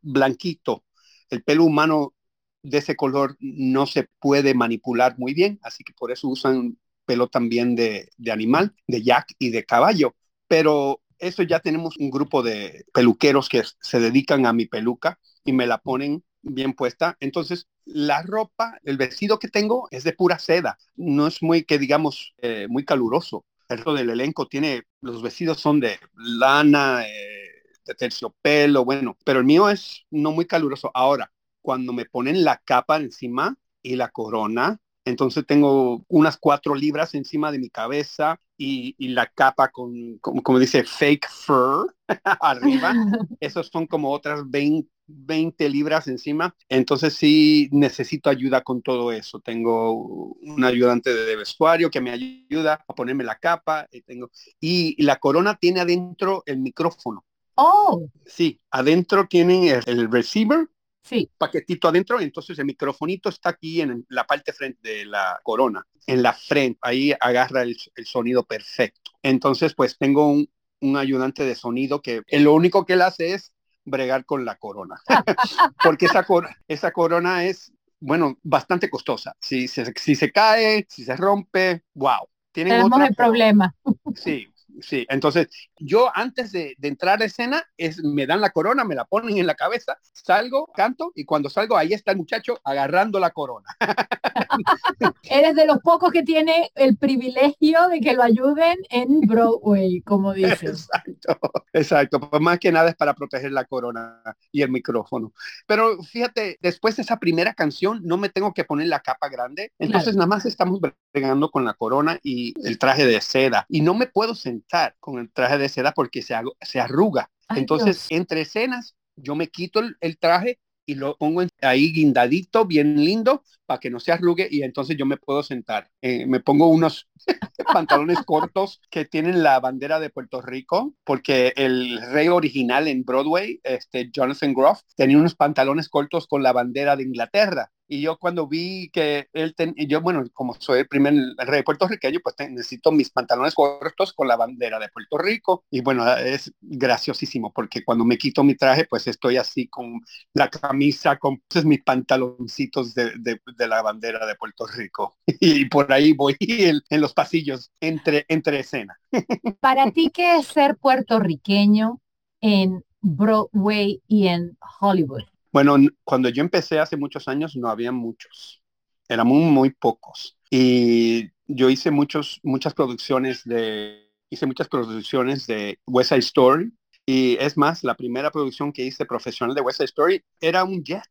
blanquito, 0.00 0.84
el 1.30 1.42
pelo 1.42 1.64
humano 1.64 2.14
de 2.62 2.78
ese 2.78 2.96
color 2.96 3.36
no 3.40 3.86
se 3.86 4.08
puede 4.20 4.54
manipular 4.54 5.18
muy 5.18 5.34
bien, 5.34 5.58
así 5.62 5.84
que 5.84 5.92
por 5.92 6.12
eso 6.12 6.28
usan 6.28 6.78
pelo 7.04 7.28
también 7.28 7.74
de, 7.74 8.10
animal, 8.30 8.74
de 8.86 9.02
yak 9.02 9.26
y 9.38 9.50
de 9.50 9.64
caballo. 9.64 10.14
Pero 10.48 11.00
eso 11.18 11.42
ya 11.42 11.60
tenemos 11.60 11.96
un 11.98 12.10
grupo 12.10 12.42
de 12.42 12.84
peluqueros 12.92 13.48
que 13.48 13.62
se 13.80 14.00
dedican 14.00 14.46
a 14.46 14.52
mi 14.52 14.66
peluca 14.66 15.18
y 15.44 15.52
me 15.52 15.66
la 15.66 15.78
ponen 15.78 16.24
bien 16.42 16.74
puesta. 16.74 17.16
Entonces, 17.20 17.68
la 17.84 18.22
ropa, 18.22 18.78
el 18.84 18.96
vestido 18.96 19.38
que 19.38 19.48
tengo 19.48 19.88
es 19.90 20.04
de 20.04 20.12
pura 20.12 20.38
seda, 20.38 20.78
no 20.96 21.26
es 21.26 21.42
muy, 21.42 21.64
que 21.64 21.78
digamos, 21.78 22.34
eh, 22.38 22.66
muy 22.68 22.84
caluroso. 22.84 23.44
El 23.68 23.78
resto 23.78 23.94
del 23.94 24.10
elenco 24.10 24.46
tiene, 24.46 24.82
los 25.00 25.22
vestidos 25.22 25.60
son 25.60 25.80
de 25.80 25.98
lana, 26.14 27.06
eh, 27.06 27.41
de 27.84 27.94
terciopelo, 27.94 28.84
bueno, 28.84 29.16
pero 29.24 29.40
el 29.40 29.44
mío 29.44 29.68
es 29.68 30.04
no 30.10 30.32
muy 30.32 30.46
caluroso. 30.46 30.90
Ahora, 30.94 31.32
cuando 31.60 31.92
me 31.92 32.04
ponen 32.04 32.44
la 32.44 32.58
capa 32.58 32.96
encima 32.96 33.56
y 33.82 33.96
la 33.96 34.08
corona, 34.08 34.78
entonces 35.04 35.44
tengo 35.46 36.04
unas 36.08 36.36
cuatro 36.38 36.74
libras 36.74 37.14
encima 37.14 37.50
de 37.50 37.58
mi 37.58 37.70
cabeza 37.70 38.38
y, 38.56 38.94
la 39.08 39.26
capa 39.26 39.68
con, 39.68 40.18
como, 40.18 40.58
dice, 40.58 40.84
fake 40.84 41.28
fur 41.28 41.94
arriba. 42.40 42.94
Esos 43.40 43.68
son 43.68 43.86
como 43.88 44.12
otras 44.12 44.48
20, 44.48 44.88
20, 45.06 45.68
libras 45.68 46.06
encima. 46.06 46.54
Entonces 46.68 47.14
sí 47.14 47.68
necesito 47.72 48.30
ayuda 48.30 48.62
con 48.62 48.80
todo 48.82 49.10
eso. 49.10 49.40
Tengo 49.40 49.92
un 49.92 50.64
ayudante 50.64 51.12
de 51.12 51.36
vestuario 51.36 51.90
que 51.90 52.00
me 52.00 52.10
ayuda 52.10 52.84
a 52.86 52.94
ponerme 52.94 53.24
la 53.24 53.38
capa. 53.38 53.88
Y, 53.90 54.02
tengo, 54.02 54.30
y 54.60 55.02
la 55.02 55.16
corona 55.16 55.56
tiene 55.56 55.80
adentro 55.80 56.44
el 56.46 56.58
micrófono. 56.58 57.24
Oh. 57.54 58.08
Sí, 58.26 58.60
adentro 58.70 59.26
tiene 59.28 59.80
el 59.86 60.10
receiver 60.10 60.68
sí. 61.02 61.30
paquetito 61.36 61.88
adentro, 61.88 62.20
entonces 62.20 62.58
el 62.58 62.64
microfonito 62.64 63.28
está 63.28 63.50
aquí 63.50 63.80
en 63.80 64.06
la 64.08 64.24
parte 64.24 64.52
frente 64.52 64.88
de 64.88 65.04
la 65.04 65.40
corona, 65.42 65.86
en 66.06 66.22
la 66.22 66.32
frente, 66.32 66.78
ahí 66.82 67.12
agarra 67.20 67.62
el, 67.62 67.76
sonido 68.04 68.44
perfecto. 68.44 69.10
Entonces, 69.22 69.74
pues 69.74 69.98
tengo 69.98 70.28
un, 70.28 70.48
ayudante 70.96 71.44
de 71.44 71.54
sonido 71.54 72.02
que 72.02 72.22
lo 72.32 72.54
único 72.54 72.84
que 72.84 72.94
él 72.94 73.02
hace 73.02 73.34
es 73.34 73.52
bregar 73.84 74.24
con 74.24 74.44
la 74.44 74.56
corona, 74.56 75.00
porque 75.84 76.06
esa, 76.06 76.26
esa 76.66 76.92
corona 76.92 77.44
es, 77.44 77.72
bueno, 78.00 78.38
bastante 78.42 78.90
costosa. 78.90 79.36
Si 79.40 79.68
se, 79.68 79.92
si 79.94 80.16
se 80.16 80.32
cae, 80.32 80.86
si 80.88 81.04
se 81.04 81.16
rompe, 81.16 81.84
wow. 81.94 82.28
Tenemos 82.52 83.00
el 83.00 83.14
problema. 83.14 83.74
Sí, 84.14 84.51
Sí, 84.80 85.06
entonces 85.08 85.48
yo 85.78 86.10
antes 86.14 86.52
de, 86.52 86.76
entrar 86.82 87.20
a 87.20 87.24
escena 87.24 87.64
es, 87.76 88.02
me 88.02 88.26
dan 88.26 88.40
la 88.40 88.50
corona, 88.50 88.84
me 88.84 88.94
la 88.94 89.04
ponen 89.04 89.36
en 89.36 89.46
la 89.46 89.54
cabeza, 89.54 89.98
salgo, 90.12 90.66
canto 90.74 91.12
y 91.14 91.24
cuando 91.24 91.50
salgo 91.50 91.76
ahí 91.76 91.92
está 91.92 92.12
el 92.12 92.18
muchacho 92.18 92.60
agarrando 92.64 93.18
la 93.18 93.30
corona. 93.30 93.66
Eres 95.24 95.54
de 95.54 95.66
los 95.66 95.78
pocos 95.78 96.12
que 96.12 96.22
tiene 96.22 96.70
el 96.74 96.96
privilegio 96.96 97.88
de 97.88 98.00
que 98.00 98.14
lo 98.14 98.22
ayuden 98.22 98.78
en 98.90 99.20
Broadway, 99.20 100.00
como 100.02 100.32
dices. 100.32 100.62
Exacto, 100.62 101.40
exacto. 101.72 102.20
Pues 102.20 102.42
más 102.42 102.58
que 102.58 102.72
nada 102.72 102.90
es 102.90 102.96
para 102.96 103.14
proteger 103.14 103.52
la 103.52 103.64
corona 103.64 104.22
y 104.50 104.62
el 104.62 104.70
micrófono. 104.70 105.32
Pero 105.66 106.02
fíjate, 106.02 106.58
después 106.60 106.96
de 106.96 107.02
esa 107.02 107.18
primera 107.18 107.54
canción 107.54 108.00
no 108.04 108.16
me 108.16 108.28
tengo 108.28 108.52
que 108.52 108.64
poner 108.64 108.88
la 108.88 109.00
capa 109.00 109.28
grande, 109.28 109.72
entonces 109.78 110.14
nada 110.14 110.26
más 110.26 110.46
estamos 110.46 110.80
bregando 111.12 111.50
con 111.50 111.64
la 111.64 111.74
corona 111.74 112.18
y 112.22 112.54
el 112.66 112.78
traje 112.78 113.06
de 113.06 113.20
seda 113.20 113.66
y 113.68 113.80
no 113.80 113.94
me 113.94 114.06
puedo 114.06 114.34
sentir 114.34 114.61
con 115.00 115.18
el 115.18 115.30
traje 115.30 115.58
de 115.58 115.68
seda 115.68 115.92
porque 115.92 116.22
se, 116.22 116.34
se 116.60 116.80
arruga. 116.80 117.30
Entonces, 117.54 118.06
entre 118.10 118.42
escenas, 118.42 118.96
yo 119.16 119.34
me 119.34 119.48
quito 119.48 119.80
el, 120.00 120.18
traje 120.18 120.58
y 120.86 120.94
lo 120.94 121.16
pongo 121.16 121.42
ahí 121.60 121.92
guindadito, 121.92 122.66
bien 122.66 122.96
lindo, 123.04 123.44
para 123.66 123.78
que 123.78 123.90
no 123.90 124.00
se 124.00 124.10
arrugue 124.10 124.48
y 124.50 124.62
entonces 124.62 124.96
yo 124.96 125.06
me 125.06 125.16
puedo 125.16 125.42
sentar. 125.42 125.90
Eh, 126.00 126.26
me 126.26 126.40
pongo 126.40 126.66
unos 126.68 127.08
pantalones 127.72 128.18
cortos 128.24 128.80
que 128.90 129.04
tienen 129.04 129.42
la 129.42 129.60
bandera 129.60 130.00
de 130.00 130.10
Puerto 130.10 130.40
Rico, 130.40 130.94
porque 131.04 131.52
el 131.56 132.00
rey 132.10 132.28
original 132.28 132.88
en 132.88 133.04
Broadway, 133.04 133.60
este 133.62 134.10
Jonathan 134.10 134.54
Groff, 134.54 134.82
tenía 134.96 135.18
unos 135.18 135.34
pantalones 135.34 135.88
cortos 135.88 136.26
con 136.26 136.42
la 136.42 136.52
bandera 136.52 136.96
de 136.96 137.04
Inglaterra. 137.04 137.70
Y 137.92 138.00
yo 138.00 138.16
cuando 138.16 138.48
vi 138.48 138.88
que 138.88 139.28
él, 139.34 139.54
ten, 139.54 139.74
yo 139.76 140.00
bueno, 140.00 140.24
como 140.32 140.54
soy 140.58 140.78
el 140.78 140.88
primer 140.88 141.12
rey 141.36 141.62
puertorriqueño, 141.62 142.20
pues 142.24 142.34
necesito 142.38 142.90
mis 142.90 143.10
pantalones 143.10 143.54
cortos 143.54 144.14
con 144.14 144.26
la 144.26 144.36
bandera 144.36 144.78
de 144.78 144.88
Puerto 144.88 145.18
Rico. 145.18 145.66
Y 145.70 145.82
bueno, 145.82 146.10
es 146.16 146.50
graciosísimo 146.62 147.52
porque 147.52 147.84
cuando 147.84 148.06
me 148.06 148.16
quito 148.16 148.44
mi 148.44 148.54
traje, 148.54 148.86
pues 148.86 149.06
estoy 149.08 149.36
así 149.36 149.68
con 149.68 150.00
la 150.32 150.48
camisa, 150.48 151.18
con 151.18 151.42
pues, 151.46 151.66
mis 151.66 151.82
pantaloncitos 151.82 152.94
de, 152.94 153.12
de, 153.18 153.68
la 153.68 153.82
bandera 153.82 154.24
de 154.24 154.36
Puerto 154.36 154.66
Rico. 154.66 155.18
Y 155.38 155.66
por 155.66 155.92
ahí 155.92 156.14
voy 156.14 156.34
en, 156.40 156.80
en 156.88 157.00
los 157.02 157.12
pasillos 157.12 157.72
entre, 157.78 158.24
entre 158.28 158.60
escena. 158.60 158.98
Para 159.60 159.90
ti, 159.90 160.08
¿qué 160.08 160.36
es 160.36 160.46
ser 160.46 160.78
puertorriqueño 160.78 162.00
en 162.40 162.82
Broadway 163.02 164.00
y 164.08 164.28
en 164.28 164.56
Hollywood? 164.80 165.24
Bueno, 165.52 165.76
cuando 166.04 166.28
yo 166.30 166.42
empecé 166.42 166.78
hace 166.78 166.96
muchos 166.96 167.28
años 167.28 167.56
no 167.56 167.68
había 167.68 167.92
muchos, 167.92 168.62
eran 169.08 169.26
muy, 169.26 169.70
pocos. 169.70 170.38
Y 170.50 171.30
yo 171.46 171.68
hice 171.70 171.90
muchos, 171.90 172.40
muchas 172.42 172.74
producciones 172.74 173.44
de, 173.44 174.10
hice 174.30 174.46
muchas 174.46 174.68
producciones 174.68 175.46
de 175.46 175.78
West 175.86 176.08
Side 176.10 176.20
Story. 176.20 176.72
Y 177.04 177.36
es 177.38 177.56
más, 177.56 177.84
la 177.84 177.96
primera 177.96 178.30
producción 178.30 178.72
que 178.72 178.84
hice 178.84 179.04
profesional 179.04 179.54
de 179.54 179.60
West 179.60 179.78
Side 179.78 179.86
Story 179.86 180.24
era 180.40 180.64
un 180.64 180.82
jet. 180.82 181.02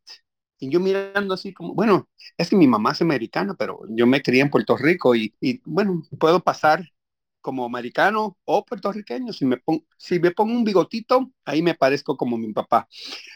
Y 0.58 0.70
yo 0.70 0.80
mirando 0.80 1.34
así 1.34 1.52
como, 1.52 1.74
bueno, 1.74 2.08
es 2.36 2.50
que 2.50 2.56
mi 2.56 2.66
mamá 2.66 2.92
es 2.92 3.02
americana, 3.02 3.54
pero 3.58 3.80
yo 3.90 4.06
me 4.06 4.22
crié 4.22 4.42
en 4.42 4.50
Puerto 4.50 4.76
Rico 4.76 5.14
y 5.14 5.32
bueno, 5.64 6.02
puedo 6.18 6.40
pasar 6.40 6.84
como 7.42 7.66
americano 7.66 8.38
o 8.44 8.64
puertorriqueño. 8.64 9.32
Si 9.32 9.44
me, 9.44 9.58
pongo, 9.58 9.84
si 9.98 10.18
me 10.18 10.30
pongo 10.30 10.52
un 10.52 10.64
bigotito, 10.64 11.30
ahí 11.44 11.60
me 11.60 11.74
parezco 11.74 12.16
como 12.16 12.38
mi 12.38 12.52
papá. 12.52 12.88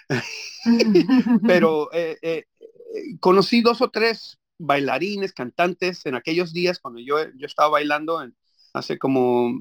Pero 1.46 1.92
eh, 1.92 2.16
eh, 2.22 2.44
conocí 3.20 3.60
dos 3.60 3.82
o 3.82 3.90
tres 3.90 4.38
bailarines, 4.58 5.32
cantantes 5.32 6.06
en 6.06 6.14
aquellos 6.14 6.52
días 6.52 6.78
cuando 6.78 7.00
yo, 7.00 7.18
yo 7.36 7.46
estaba 7.46 7.68
bailando 7.68 8.22
en, 8.22 8.34
hace 8.72 8.98
como, 8.98 9.52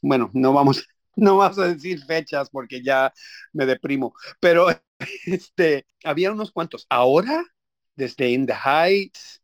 bueno, 0.00 0.30
no 0.34 0.52
vamos, 0.52 0.86
no 1.16 1.36
vamos 1.36 1.58
a 1.58 1.68
decir 1.68 2.04
fechas 2.04 2.50
porque 2.50 2.82
ya 2.82 3.12
me 3.52 3.66
deprimo, 3.66 4.14
pero 4.40 4.66
este, 5.26 5.86
había 6.04 6.32
unos 6.32 6.52
cuantos. 6.52 6.86
Ahora, 6.88 7.44
desde 7.96 8.30
In 8.30 8.46
the 8.46 8.54
Heights, 8.54 9.42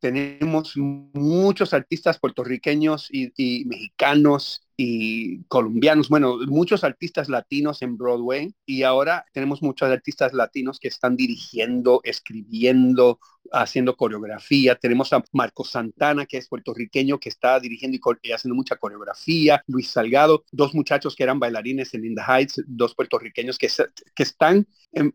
tenemos 0.00 0.76
muchos 0.76 1.72
artistas 1.74 2.18
puertorriqueños 2.18 3.08
y, 3.10 3.64
mexicanos 3.66 4.65
y 4.76 5.44
colombianos, 5.44 6.08
bueno, 6.08 6.38
muchos 6.46 6.84
artistas 6.84 7.28
latinos 7.28 7.80
en 7.82 7.96
Broadway 7.96 8.54
y 8.66 8.82
ahora 8.82 9.24
tenemos 9.32 9.62
muchos 9.62 9.90
artistas 9.90 10.34
latinos 10.34 10.78
que 10.78 10.88
están 10.88 11.16
dirigiendo, 11.16 12.00
escribiendo, 12.04 13.18
haciendo 13.52 13.96
coreografía. 13.96 14.74
Tenemos 14.74 15.12
a 15.12 15.24
Marco 15.32 15.64
Santana, 15.64 16.26
que 16.26 16.38
es 16.38 16.48
puertorriqueño, 16.48 17.18
que 17.18 17.28
está 17.28 17.58
dirigiendo 17.60 17.98
y, 18.22 18.32
haciendo 18.32 18.54
mucha 18.54 18.76
coreografía. 18.76 19.62
Luis 19.66 19.90
Salgado, 19.90 20.44
dos 20.52 20.74
muchachos 20.74 21.16
que 21.16 21.22
eran 21.22 21.40
bailarines 21.40 21.94
en 21.94 22.02
Linda 22.02 22.24
Heights, 22.26 22.62
dos 22.66 22.94
puertorriqueños 22.94 23.58
que, 23.58 23.68
que 24.14 24.22
están 24.22 24.66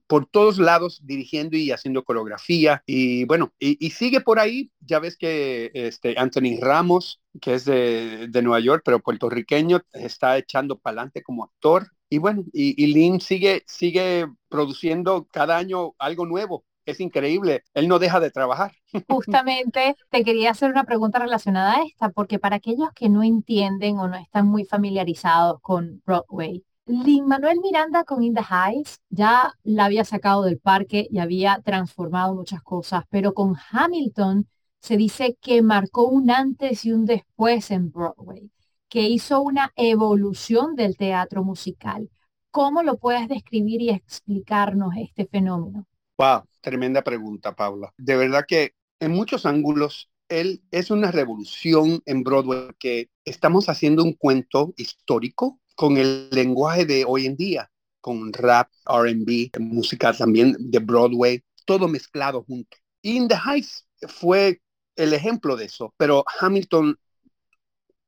por 0.07 0.27
todos 0.27 0.59
lados 0.59 1.01
dirigiendo 1.03 1.57
y 1.57 1.71
haciendo 1.71 2.03
coreografía. 2.03 2.83
Y 2.85 3.25
bueno, 3.25 3.53
y, 3.59 3.89
sigue 3.91 4.21
por 4.21 4.39
ahí. 4.39 4.71
Ya 4.79 4.99
ves 4.99 5.17
que 5.17 5.71
este, 5.73 6.15
Anthony 6.17 6.59
Ramos, 6.59 7.21
que 7.39 7.55
es 7.55 7.65
de, 7.65 8.27
de 8.29 8.41
Nueva 8.41 8.59
York, 8.59 8.81
pero 8.85 8.99
puertorriqueño, 8.99 9.81
está 9.93 10.37
echando 10.37 10.77
para 10.77 10.93
adelante 10.95 11.23
como 11.23 11.43
actor. 11.45 11.87
Y 12.09 12.17
bueno, 12.17 12.43
y, 12.53 12.81
y 12.83 12.93
Lynn 12.93 13.21
sigue, 13.21 13.63
sigue 13.67 14.27
produciendo 14.49 15.27
cada 15.31 15.57
año 15.57 15.93
algo 15.97 16.25
nuevo 16.25 16.65
es 16.85 16.99
increíble, 16.99 17.63
él 17.73 17.87
no 17.87 17.99
deja 17.99 18.19
de 18.19 18.31
trabajar. 18.31 18.71
Justamente 19.07 19.95
te 20.09 20.23
quería 20.23 20.51
hacer 20.51 20.71
una 20.71 20.83
pregunta 20.83 21.19
relacionada 21.19 21.75
a 21.75 21.83
esta, 21.83 22.09
porque 22.09 22.39
para 22.39 22.57
aquellos 22.57 22.89
que 22.95 23.09
no 23.09 23.23
entienden 23.23 23.97
o 23.99 24.07
no 24.07 24.15
están 24.17 24.47
muy 24.47 24.65
familiarizados 24.65 25.59
con 25.61 26.01
Broadway, 26.05 26.63
Lin 26.85 27.27
Manuel 27.27 27.59
Miranda 27.61 28.03
con 28.03 28.23
In 28.23 28.33
the 28.33 28.41
Heights 28.41 28.99
ya 29.09 29.53
la 29.63 29.85
había 29.85 30.03
sacado 30.03 30.43
del 30.43 30.59
parque 30.59 31.07
y 31.09 31.19
había 31.19 31.61
transformado 31.63 32.33
muchas 32.33 32.61
cosas, 32.63 33.03
pero 33.09 33.33
con 33.33 33.55
Hamilton 33.71 34.47
se 34.81 34.97
dice 34.97 35.37
que 35.39 35.61
marcó 35.61 36.07
un 36.07 36.31
antes 36.31 36.85
y 36.85 36.91
un 36.91 37.05
después 37.05 37.71
en 37.71 37.91
Broadway, 37.91 38.51
que 38.89 39.01
hizo 39.01 39.41
una 39.41 39.71
evolución 39.75 40.75
del 40.75 40.97
teatro 40.97 41.43
musical. 41.43 42.09
¿Cómo 42.49 42.83
lo 42.83 42.97
puedes 42.97 43.29
describir 43.29 43.81
y 43.81 43.91
explicarnos 43.91 44.93
este 44.97 45.27
fenómeno? 45.27 45.87
Wow, 46.17 46.43
tremenda 46.61 47.03
pregunta, 47.03 47.55
Paula. 47.55 47.93
De 47.97 48.15
verdad 48.15 48.43
que 48.47 48.73
en 48.99 49.11
muchos 49.11 49.45
ángulos 49.45 50.09
él 50.29 50.63
es 50.71 50.91
una 50.91 51.11
revolución 51.11 52.01
en 52.05 52.23
Broadway 52.23 52.69
que 52.79 53.09
estamos 53.23 53.69
haciendo 53.69 54.03
un 54.03 54.13
cuento 54.13 54.73
histórico 54.77 55.59
con 55.75 55.97
el 55.97 56.29
lenguaje 56.31 56.85
de 56.85 57.05
hoy 57.05 57.27
en 57.27 57.35
día, 57.35 57.71
con 58.01 58.33
rap, 58.33 58.69
RB, 58.85 59.51
música 59.59 60.11
también 60.13 60.55
de 60.59 60.79
Broadway, 60.79 61.43
todo 61.65 61.87
mezclado 61.87 62.43
junto. 62.43 62.77
In 63.03 63.27
the 63.27 63.35
Heights 63.35 63.87
fue 64.07 64.61
el 64.95 65.13
ejemplo 65.13 65.55
de 65.55 65.65
eso, 65.65 65.93
pero 65.97 66.23
Hamilton 66.39 66.97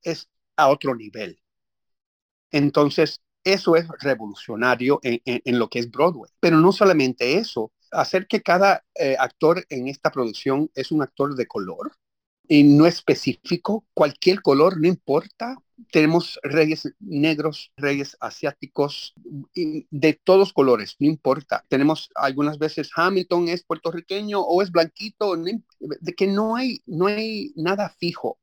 es 0.02 0.30
a 0.56 0.70
otro 0.70 0.96
nivel. 0.96 1.40
Entonces, 2.52 3.22
eso 3.44 3.76
es 3.76 3.88
revolucionario 4.00 5.00
en, 5.04 5.60
lo 5.60 5.70
que 5.70 5.80
es 5.80 5.92
Broadway. 5.92 6.32
Pero 6.40 6.60
no 6.60 6.72
solamente 6.72 7.38
eso, 7.38 7.72
hacer 7.92 8.28
que 8.28 8.42
cada 8.42 8.84
eh, 8.96 9.16
actor 9.20 9.66
en 9.70 9.88
esta 9.88 10.12
producción 10.12 10.70
es 10.76 10.92
un 10.92 11.02
actor 11.02 11.36
de 11.36 11.48
color 11.48 11.92
y 12.48 12.64
no 12.64 12.86
específico, 12.86 13.86
cualquier 13.94 14.42
color, 14.42 14.80
no 14.80 14.88
importa. 14.88 15.58
Tenemos 15.92 16.40
reyes 16.44 16.94
negros, 17.00 17.72
reyes 17.78 18.18
asiáticos, 18.20 19.14
de 19.54 20.20
todos 20.24 20.54
colores, 20.54 20.96
no 21.00 21.08
importa. 21.08 21.66
Tenemos 21.68 22.10
algunas 22.16 22.58
veces 22.58 22.90
Hamilton 22.96 23.50
es 23.50 23.64
puertorriqueño 23.64 24.40
o 24.40 24.62
es 24.62 24.72
blanquito, 24.72 25.36
de 25.36 26.14
que 26.16 26.28
no 26.28 26.56
hay, 26.56 26.82
no 26.86 27.08
hay 27.08 27.54
nada 27.56 27.90
fijo. 28.00 28.40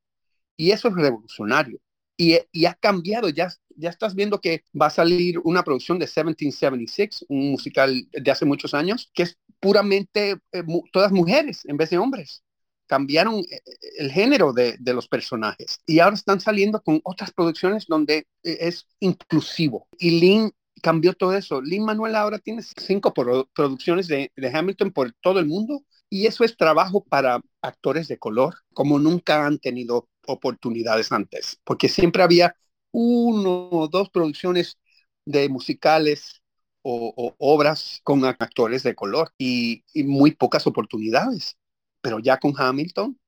Y 0.57 0.73
eso 0.73 0.89
es 0.89 0.95
revolucionario. 0.95 1.81
Y, 2.17 2.39
y, 2.53 2.67
ha 2.67 2.75
cambiado, 2.75 3.31
ya, 3.31 3.49
ya 3.77 3.89
estás 3.89 4.15
viendo 4.15 4.43
que 4.43 4.63
va 4.79 4.87
a 4.87 4.91
salir 4.91 5.39
una 5.43 5.63
producción 5.63 5.99
de 5.99 6.05
1776, 6.05 7.25
un 7.31 7.53
musical 7.53 8.07
de 8.13 8.31
hace 8.31 8.45
muchos 8.45 8.75
años, 8.75 9.11
que 9.15 9.23
es 9.23 9.39
puramente 9.59 10.37
eh, 10.53 10.63
todas 10.93 11.13
mujeres 11.13 11.65
en 11.65 11.79
vez 11.79 11.89
de 11.89 11.99
hombres. 11.99 12.43
Cambiaron 12.91 13.37
eh, 13.39 13.61
el 13.99 14.11
género 14.11 14.53
de, 14.53 14.77
los 14.85 15.07
personajes 15.07 15.81
y 15.87 16.01
ahora 16.01 16.17
están 16.17 16.41
saliendo 16.41 16.83
con 16.83 17.01
otras 17.05 17.31
producciones 17.31 17.87
donde 17.87 18.27
eh, 18.43 18.59
es 18.61 18.87
inclusivo. 18.99 19.87
Y 19.99 20.19
Lynn 20.19 20.51
cambió 20.83 21.13
todo 21.13 21.35
eso. 21.35 21.61
Lynn 21.63 21.85
Manuel 21.85 22.17
ahora 22.17 22.39
tiene 22.39 22.63
cinco 22.63 23.15
producciones 23.15 24.09
de 24.09 24.31
Hamilton 24.53 24.91
por 24.91 25.13
todo 25.21 25.39
el 25.39 25.47
mundo 25.47 25.85
y 26.09 26.27
eso 26.27 26.43
es 26.43 26.57
trabajo 26.57 27.05
para 27.05 27.41
actores 27.63 28.09
de 28.09 28.19
color 28.19 28.57
como 28.75 28.99
nunca 28.99 29.47
han 29.47 29.59
tenido 29.59 30.09
oportunidades 30.27 31.13
antes, 31.13 31.61
porque 31.65 31.89
siempre 31.89 32.23
había 32.23 32.57
uno 32.91 33.69
o 33.71 33.89
dos 33.89 34.11
producciones 34.11 34.77
de 35.25 35.49
musicales 35.49 36.43
o, 36.83 37.35
obras 37.39 38.01
con 38.03 38.25
actores 38.25 38.83
de 38.83 38.95
color 38.95 39.33
y, 39.39 39.85
muy 40.05 40.33
pocas 40.33 40.67
oportunidades. 40.67 41.57
Pero 42.01 42.19
ya 42.19 42.39
con 42.39 42.53
Hamilton 42.57 43.19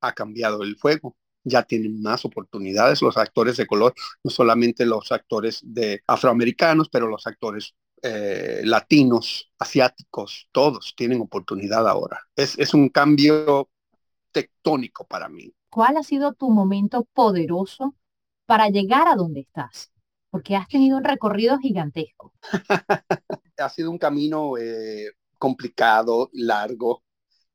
ha 0.00 0.12
cambiado 0.12 0.62
el 0.62 0.76
juego. 0.80 1.16
Ya 1.44 1.64
tienen 1.64 2.00
más 2.00 2.24
oportunidades 2.24 3.02
los 3.02 3.16
actores 3.16 3.56
de 3.56 3.66
color, 3.66 3.94
no 4.22 4.30
solamente 4.30 4.86
los 4.86 5.10
actores 5.10 5.60
de 5.64 6.02
afroamericanos, 6.06 6.88
pero 6.88 7.08
los 7.08 7.26
actores 7.26 7.74
eh, 8.02 8.62
latinos, 8.64 9.50
asiáticos, 9.58 10.48
todos 10.52 10.94
tienen 10.96 11.20
oportunidad 11.20 11.88
ahora. 11.88 12.20
Es, 12.36 12.56
es 12.58 12.74
un 12.74 12.88
cambio 12.90 13.68
tectónico 14.30 15.04
para 15.04 15.28
mí. 15.28 15.52
¿Cuál 15.68 15.96
ha 15.96 16.02
sido 16.04 16.32
tu 16.32 16.50
momento 16.50 17.08
poderoso 17.12 17.96
para 18.46 18.68
llegar 18.68 19.08
a 19.08 19.16
donde 19.16 19.40
estás? 19.40 19.92
porque 20.32 20.56
has 20.56 20.66
tenido 20.66 20.96
un 20.96 21.04
recorrido 21.04 21.58
gigantesco. 21.58 22.32
ha 23.58 23.68
sido 23.68 23.90
un 23.90 23.98
camino 23.98 24.56
eh, 24.56 25.12
complicado, 25.38 26.30
largo. 26.32 27.04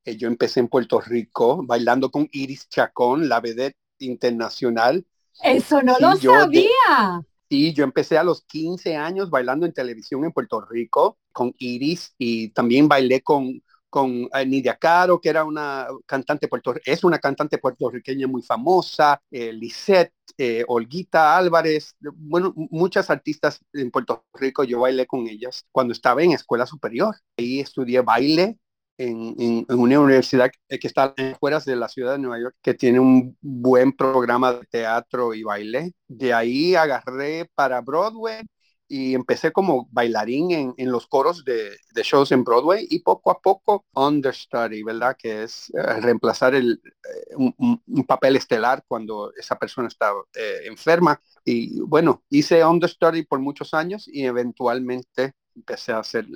Eh, 0.08 0.16
yo 0.16 0.26
empecé 0.28 0.60
en 0.60 0.68
Puerto 0.68 1.00
Rico 1.02 1.62
bailando 1.62 2.10
con 2.10 2.28
Iris 2.32 2.66
Chacón, 2.70 3.28
la 3.28 3.40
vedette 3.40 3.76
internacional. 3.98 5.04
Eso 5.42 5.82
no 5.82 5.96
lo 6.00 6.16
sabía. 6.16 7.22
Sí, 7.50 7.74
yo 7.74 7.84
empecé 7.84 8.16
a 8.16 8.24
los 8.24 8.42
15 8.42 8.96
años 8.96 9.28
bailando 9.28 9.66
en 9.66 9.72
televisión 9.72 10.24
en 10.24 10.32
Puerto 10.32 10.62
Rico 10.62 11.18
con 11.30 11.54
Iris 11.58 12.14
y 12.16 12.48
también 12.48 12.88
bailé 12.88 13.20
con 13.20 13.62
con 13.90 14.28
eh, 14.34 14.46
Nidia 14.46 14.76
Caro, 14.76 15.20
que 15.20 15.30
era 15.30 15.44
una 15.44 15.86
cantante 16.06 16.48
puerto, 16.48 16.74
es 16.84 17.04
una 17.04 17.18
cantante 17.18 17.58
puertorriqueña 17.58 18.26
muy 18.26 18.42
famosa, 18.42 19.20
eh, 19.30 19.52
Lisette, 19.52 20.12
eh, 20.36 20.64
Olguita 20.68 21.36
Álvarez, 21.36 21.96
bueno, 22.00 22.52
muchas 22.54 23.08
artistas 23.08 23.60
en 23.72 23.90
Puerto 23.90 24.24
Rico, 24.34 24.62
yo 24.64 24.80
bailé 24.80 25.06
con 25.06 25.26
ellas 25.26 25.64
cuando 25.72 25.92
estaba 25.92 26.22
en 26.22 26.32
escuela 26.32 26.66
superior. 26.66 27.16
Ahí 27.38 27.60
estudié 27.60 28.02
baile 28.02 28.58
en, 28.98 29.64
una 29.68 30.00
universidad 30.00 30.50
que 30.68 30.86
está 30.86 31.14
fuera 31.40 31.60
de 31.60 31.76
la 31.76 31.88
ciudad 31.88 32.12
de 32.12 32.18
Nueva 32.18 32.40
York, 32.40 32.56
que 32.62 32.74
tiene 32.74 33.00
un 33.00 33.36
buen 33.40 33.92
programa 33.92 34.52
de 34.52 34.66
teatro 34.66 35.34
y 35.34 35.42
baile. 35.42 35.94
De 36.08 36.34
ahí 36.34 36.74
agarré 36.74 37.50
para 37.54 37.80
Broadway 37.80 38.42
y 38.88 39.14
empecé 39.14 39.52
como 39.52 39.86
bailarín 39.92 40.50
en, 40.50 40.74
en 40.78 40.90
los 40.90 41.06
coros 41.06 41.44
de, 41.44 41.76
de, 41.92 42.02
shows 42.02 42.32
en 42.32 42.42
Broadway 42.42 42.86
y 42.88 43.00
poco 43.00 43.30
a 43.30 43.38
poco 43.40 43.84
understudy, 43.92 44.82
¿verdad? 44.82 45.14
Que 45.18 45.42
es 45.42 45.70
eh, 45.74 46.00
reemplazar 46.00 46.54
el, 46.54 46.80
eh, 46.82 47.34
un, 47.36 47.54
un, 47.86 48.04
papel 48.06 48.36
estelar 48.36 48.82
cuando 48.88 49.32
esa 49.36 49.58
persona 49.58 49.88
está 49.88 50.12
eh, 50.34 50.62
enferma. 50.64 51.20
Y 51.44 51.80
bueno, 51.80 52.24
hice 52.30 52.64
understudy 52.64 53.24
por 53.24 53.40
muchos 53.40 53.74
años 53.74 54.08
y 54.08 54.24
eventualmente 54.24 55.34
empecé 55.54 55.92
a 55.92 55.98
hacer 55.98 56.26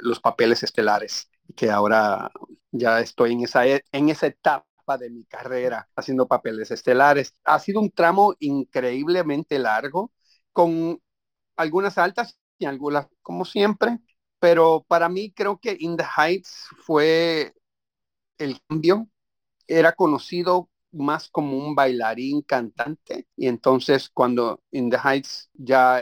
los 0.00 0.20
papeles 0.20 0.62
estelares, 0.62 1.30
que 1.56 1.70
ahora 1.70 2.30
ya 2.70 3.00
estoy 3.00 3.32
en 3.32 3.42
esa, 3.44 3.66
e, 3.66 3.84
en 3.92 4.08
esa 4.08 4.26
etapa 4.28 4.98
de 4.98 5.10
mi 5.10 5.24
carrera 5.24 5.88
haciendo 5.96 6.26
papeles 6.28 6.70
estelares. 6.70 7.34
Ha 7.44 7.58
sido 7.58 7.80
un 7.80 7.90
tramo 7.90 8.34
increíblemente 8.40 9.58
largo 9.58 10.12
con 10.52 11.00
algunas 11.56 11.98
altas 11.98 12.38
y 12.58 12.66
algunas 12.66 13.08
como 13.22 13.44
siempre, 13.44 14.00
pero 14.40 14.84
para 14.88 15.08
mí 15.08 15.32
creo 15.32 15.58
que 15.60 15.76
In 15.80 15.96
the 15.96 16.04
Heights 16.18 16.68
fue 16.86 17.54
el 18.38 18.60
cambio. 18.68 19.08
Era 19.68 19.92
conocido 19.94 20.70
más 20.92 21.30
como 21.30 21.56
un 21.58 21.74
bailarín 21.74 22.42
cantante 22.42 23.28
y 23.36 23.48
entonces 23.48 24.10
cuando 24.10 24.62
In 24.72 24.90
the 24.90 24.98
Heights 24.98 25.50
ya 25.54 26.00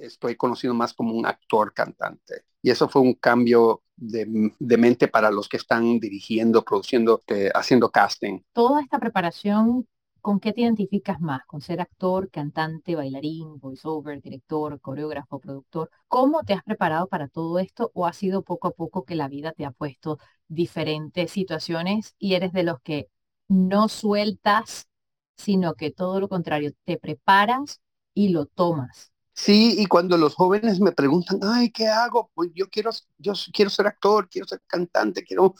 estoy 0.00 0.36
conocido 0.36 0.74
más 0.74 0.94
como 0.94 1.14
un 1.14 1.26
actor 1.26 1.72
cantante. 1.72 2.44
Y 2.62 2.70
eso 2.70 2.88
fue 2.88 3.02
un 3.02 3.14
cambio 3.14 3.82
de, 3.96 4.26
mente 4.78 5.08
para 5.08 5.30
los 5.30 5.48
que 5.48 5.56
están 5.56 5.98
dirigiendo, 5.98 6.62
produciendo, 6.62 7.22
eh, 7.28 7.50
haciendo 7.54 7.90
casting. 7.90 8.40
Toda 8.52 8.80
esta 8.80 8.98
preparación, 8.98 9.86
¿con 10.20 10.40
qué 10.40 10.52
te 10.52 10.62
identificas 10.62 11.20
más? 11.20 11.44
¿Con 11.46 11.60
ser 11.60 11.80
actor, 11.80 12.30
cantante, 12.30 12.94
bailarín, 12.94 13.58
voiceover, 13.58 14.20
director, 14.20 14.80
coreógrafo, 14.80 15.38
productor? 15.38 15.90
¿Cómo 16.06 16.42
te 16.42 16.54
has 16.54 16.62
preparado 16.62 17.08
para 17.08 17.28
todo 17.28 17.58
esto 17.58 17.90
o 17.94 18.06
ha 18.06 18.12
sido 18.12 18.42
poco 18.42 18.68
a 18.68 18.72
poco 18.72 19.04
que 19.04 19.14
la 19.14 19.28
vida 19.28 19.52
te 19.52 19.64
ha 19.64 19.70
puesto 19.70 20.18
diferentes 20.48 21.30
situaciones 21.30 22.14
y 22.18 22.34
eres 22.34 22.52
de 22.52 22.62
los 22.62 22.80
que 22.80 23.08
no 23.48 23.88
sueltas, 23.88 24.88
sino 25.36 25.74
que 25.74 25.90
todo 25.90 26.20
lo 26.20 26.28
contrario, 26.28 26.72
te 26.84 26.98
preparas 26.98 27.80
y 28.14 28.30
lo 28.30 28.46
tomas? 28.46 29.12
Sí, 29.38 29.76
y 29.78 29.86
cuando 29.86 30.16
los 30.18 30.34
jóvenes 30.34 30.80
me 30.80 30.92
preguntan, 30.92 31.38
ay, 31.42 31.70
¿qué 31.70 31.86
hago? 31.88 32.30
Pues 32.34 32.50
yo 32.54 32.68
quiero, 32.68 32.90
yo 33.18 33.32
quiero 33.52 33.70
ser 33.70 33.86
actor, 33.86 34.28
quiero 34.28 34.46
ser 34.48 34.60
cantante, 34.66 35.22
quiero, 35.24 35.54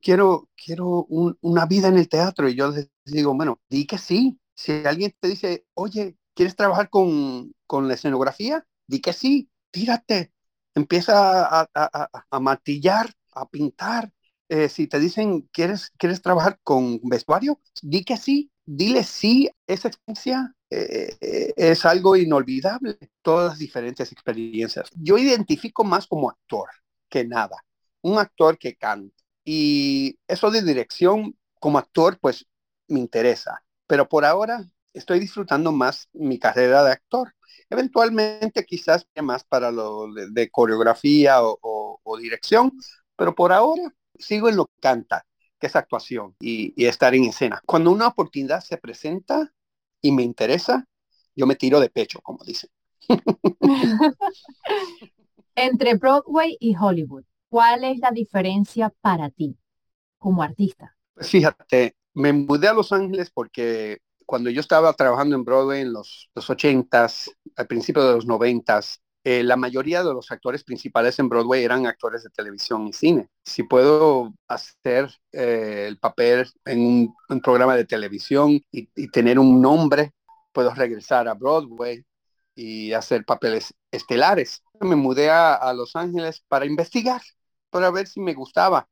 quiero, 0.00 0.48
quiero 0.56 1.06
una 1.08 1.66
vida 1.66 1.88
en 1.88 1.98
el 1.98 2.08
teatro. 2.08 2.48
Y 2.48 2.56
yo 2.56 2.70
les 2.70 2.90
digo, 3.06 3.34
bueno, 3.34 3.60
di 3.70 3.86
que 3.86 3.98
sí. 3.98 4.40
Si 4.54 4.72
alguien 4.86 5.14
te 5.20 5.28
dice, 5.28 5.66
oye, 5.74 6.18
¿quieres 6.34 6.56
trabajar 6.56 6.90
con, 6.90 7.52
con 7.66 7.88
la 7.88 7.94
escenografía? 7.94 8.66
Di 8.86 9.00
que 9.00 9.12
sí, 9.14 9.50
tírate. 9.72 10.32
Empieza 10.74 11.46
a, 11.46 11.68
a, 11.74 12.10
a, 12.30 12.40
matillar, 12.40 13.12
a 13.34 13.48
pintar. 13.48 14.12
Eh, 14.50 14.68
si 14.70 14.88
te 14.88 15.00
dicen, 15.00 15.42
¿quieres, 15.52 15.92
¿quieres 15.98 16.22
trabajar 16.22 16.60
con 16.64 17.00
vestuario? 17.04 17.60
Di 17.82 18.04
que 18.04 18.18
sí. 18.18 18.52
Dile 18.66 19.04
sí, 19.04 19.50
esa 19.68 19.88
experiencia 19.88 20.55
eh, 20.68 21.16
eh, 21.20 21.52
es 21.56 21.84
algo 21.84 22.16
inolvidable, 22.16 22.98
todas 23.22 23.50
las 23.50 23.58
diferentes 23.58 24.10
experiencias. 24.10 24.90
Yo 24.96 25.16
identifico 25.18 25.84
más 25.84 26.06
como 26.06 26.28
actor 26.30 26.68
que 27.08 27.24
nada, 27.24 27.56
un 28.02 28.18
actor 28.18 28.58
que 28.58 28.74
canta. 28.76 29.14
Y 29.44 30.18
eso 30.26 30.50
de 30.50 30.62
dirección 30.62 31.36
como 31.60 31.78
actor, 31.78 32.18
pues 32.20 32.46
me 32.88 32.98
interesa. 32.98 33.62
Pero 33.86 34.08
por 34.08 34.24
ahora 34.24 34.64
estoy 34.92 35.20
disfrutando 35.20 35.70
más 35.72 36.08
mi 36.12 36.38
carrera 36.38 36.82
de 36.82 36.92
actor. 36.92 37.32
Eventualmente 37.70 38.64
quizás 38.64 39.06
más 39.22 39.44
para 39.44 39.70
lo 39.70 40.12
de, 40.12 40.50
coreografía 40.50 41.38
o, 41.42 42.18
dirección, 42.20 42.72
pero 43.16 43.34
por 43.34 43.52
ahora 43.52 43.94
sigo 44.18 44.48
en 44.48 44.56
lo 44.56 44.66
que 44.66 44.80
canta, 44.80 45.26
que 45.60 45.66
es 45.68 45.76
actuación 45.76 46.34
y 46.40 46.84
estar 46.84 47.14
en 47.14 47.24
escena. 47.24 47.60
Cuando 47.66 47.90
una 47.90 48.08
oportunidad 48.08 48.60
se 48.60 48.78
presenta, 48.78 49.52
y 50.00 50.12
me 50.12 50.22
interesa, 50.22 50.86
yo 51.34 51.46
me 51.46 51.56
tiro 51.56 51.80
de 51.80 51.90
pecho, 51.90 52.20
como 52.22 52.44
dicen. 52.44 52.70
Entre 55.54 55.94
Broadway 55.94 56.56
y 56.60 56.76
Hollywood, 56.76 57.24
¿cuál 57.48 57.84
es 57.84 57.98
la 57.98 58.10
diferencia 58.10 58.92
para 59.00 59.30
ti 59.30 59.56
como 60.18 60.42
artista? 60.42 60.96
Pues 61.14 61.30
fíjate, 61.30 61.96
me 62.14 62.32
mudé 62.32 62.68
a 62.68 62.74
Los 62.74 62.92
Ángeles 62.92 63.30
porque 63.30 63.98
cuando 64.26 64.50
yo 64.50 64.60
estaba 64.60 64.92
trabajando 64.92 65.36
en 65.36 65.44
Broadway 65.44 65.82
en 65.82 65.92
los, 65.92 66.30
los 66.34 66.50
80s, 66.50 67.30
al 67.56 67.66
principio 67.66 68.02
de 68.06 68.14
los 68.14 68.26
90s, 68.26 69.00
eh, 69.28 69.42
la 69.42 69.56
mayoría 69.56 70.04
de 70.04 70.14
los 70.14 70.30
actores 70.30 70.62
principales 70.62 71.18
en 71.18 71.28
Broadway 71.28 71.64
eran 71.64 71.84
actores 71.84 72.22
de 72.22 72.30
televisión 72.30 72.86
y 72.86 72.92
cine. 72.92 73.28
Si 73.42 73.64
puedo 73.64 74.32
hacer 74.46 75.10
eh, 75.32 75.86
el 75.88 75.98
papel 75.98 76.48
en 76.64 77.12
un, 77.28 77.40
programa 77.40 77.74
de 77.74 77.84
televisión 77.84 78.60
y, 78.70 79.08
tener 79.08 79.40
un 79.40 79.60
nombre, 79.60 80.12
puedo 80.52 80.72
regresar 80.72 81.26
a 81.26 81.34
Broadway 81.34 82.04
y 82.54 82.92
hacer 82.92 83.24
papeles 83.24 83.74
estelares. 83.90 84.62
Me 84.78 84.94
mudé 84.94 85.28
a, 85.28 85.72
Los 85.74 85.96
Ángeles 85.96 86.44
para 86.46 86.64
investigar, 86.64 87.20
para 87.68 87.90
ver 87.90 88.06
si 88.06 88.20
me 88.20 88.32
gustaba 88.32 88.88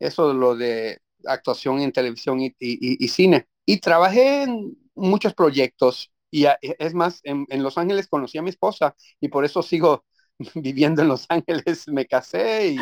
eso 0.00 0.26
de 0.26 0.34
lo 0.34 0.56
de 0.56 1.00
actuación 1.26 1.78
en 1.80 1.92
televisión 1.92 2.40
y 2.40 3.08
cine. 3.08 3.46
Y 3.64 3.78
trabajé 3.78 4.42
en 4.42 4.76
muchos 4.96 5.32
proyectos 5.32 6.10
y 6.30 6.44
e, 6.46 6.58
es 6.60 6.94
más, 6.94 7.20
en, 7.24 7.46
Los 7.62 7.78
Ángeles 7.78 8.08
conocí 8.08 8.38
a 8.38 8.42
mi 8.42 8.50
esposa 8.50 8.94
y 9.20 9.28
por 9.28 9.44
eso 9.44 9.62
sigo 9.62 10.04
viviendo 10.54 11.02
en 11.02 11.08
Los 11.08 11.26
Ángeles, 11.28 11.88
me 11.88 12.06
casé. 12.06 12.68
Y, 12.68 12.78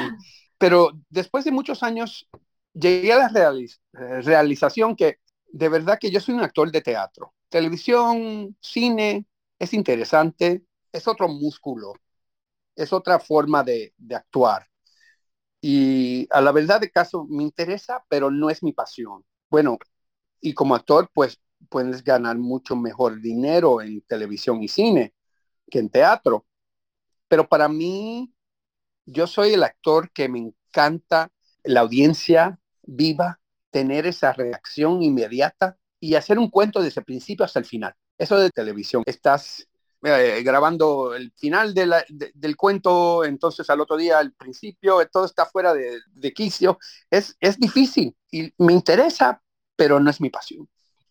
pero 0.58 0.92
después 1.08 1.44
de 1.44 1.52
muchos 1.52 1.82
años 1.82 2.28
llegué 2.74 3.12
a 3.12 3.30
la 3.30 4.20
realización 4.22 4.96
que 4.96 5.18
de 5.50 5.68
verdad 5.68 5.98
que 5.98 6.10
yo 6.10 6.20
soy 6.20 6.34
un 6.34 6.42
actor 6.42 6.70
de 6.70 6.82
teatro. 6.82 7.34
Televisión, 7.48 8.56
cine, 8.60 9.26
es 9.58 9.72
interesante, 9.72 10.64
es 10.92 11.08
otro 11.08 11.28
músculo, 11.28 11.94
es 12.76 12.92
otra 12.92 13.18
forma 13.18 13.64
de, 13.64 13.94
de 13.96 14.14
actuar. 14.16 14.66
Y 15.60 16.28
a 16.30 16.40
la 16.40 16.52
verdad 16.52 16.80
de 16.80 16.90
caso 16.90 17.26
me 17.28 17.42
interesa, 17.42 18.04
pero 18.08 18.30
no 18.30 18.50
es 18.50 18.62
mi 18.62 18.72
pasión. 18.72 19.24
Bueno, 19.50 19.78
y 20.40 20.54
como 20.54 20.74
actor, 20.74 21.10
pues 21.12 21.40
puedes 21.68 22.02
ganar 22.04 22.38
mucho 22.38 22.76
mejor 22.76 23.20
dinero 23.20 23.80
en 23.82 24.00
televisión 24.02 24.62
y 24.62 24.68
cine 24.68 25.14
que 25.70 25.78
en 25.78 25.90
teatro. 25.90 26.46
Pero 27.28 27.48
para 27.48 27.68
mí, 27.68 28.32
yo 29.06 29.26
soy 29.26 29.52
el 29.52 29.62
actor 29.62 30.10
que 30.12 30.28
me 30.28 30.38
encanta 30.38 31.30
la 31.64 31.80
audiencia 31.80 32.58
viva, 32.82 33.40
tener 33.70 34.06
esa 34.06 34.32
reacción 34.32 35.02
inmediata 35.02 35.76
y 36.00 36.14
hacer 36.14 36.38
un 36.38 36.50
cuento 36.50 36.80
desde 36.80 37.00
el 37.00 37.04
principio 37.04 37.44
hasta 37.44 37.58
el 37.58 37.66
final. 37.66 37.94
Eso 38.16 38.38
de 38.38 38.50
televisión, 38.50 39.02
estás 39.06 39.68
eh, 40.02 40.42
grabando 40.44 41.14
el 41.14 41.32
final 41.36 41.74
del 41.74 42.56
cuento, 42.56 43.24
entonces 43.24 43.68
al 43.68 43.80
otro 43.80 43.96
día 43.96 44.20
el 44.20 44.32
principio, 44.32 45.06
todo 45.08 45.24
está 45.24 45.44
fuera 45.46 45.74
de, 45.74 45.98
de 46.12 46.32
quicio. 46.32 46.78
Es, 47.10 47.36
es 47.40 47.58
difícil 47.58 48.16
y 48.30 48.52
me 48.58 48.72
interesa, 48.72 49.42
pero 49.76 50.00
no 50.00 50.10
es 50.10 50.20
mi 50.20 50.30
pasión. 50.30 50.68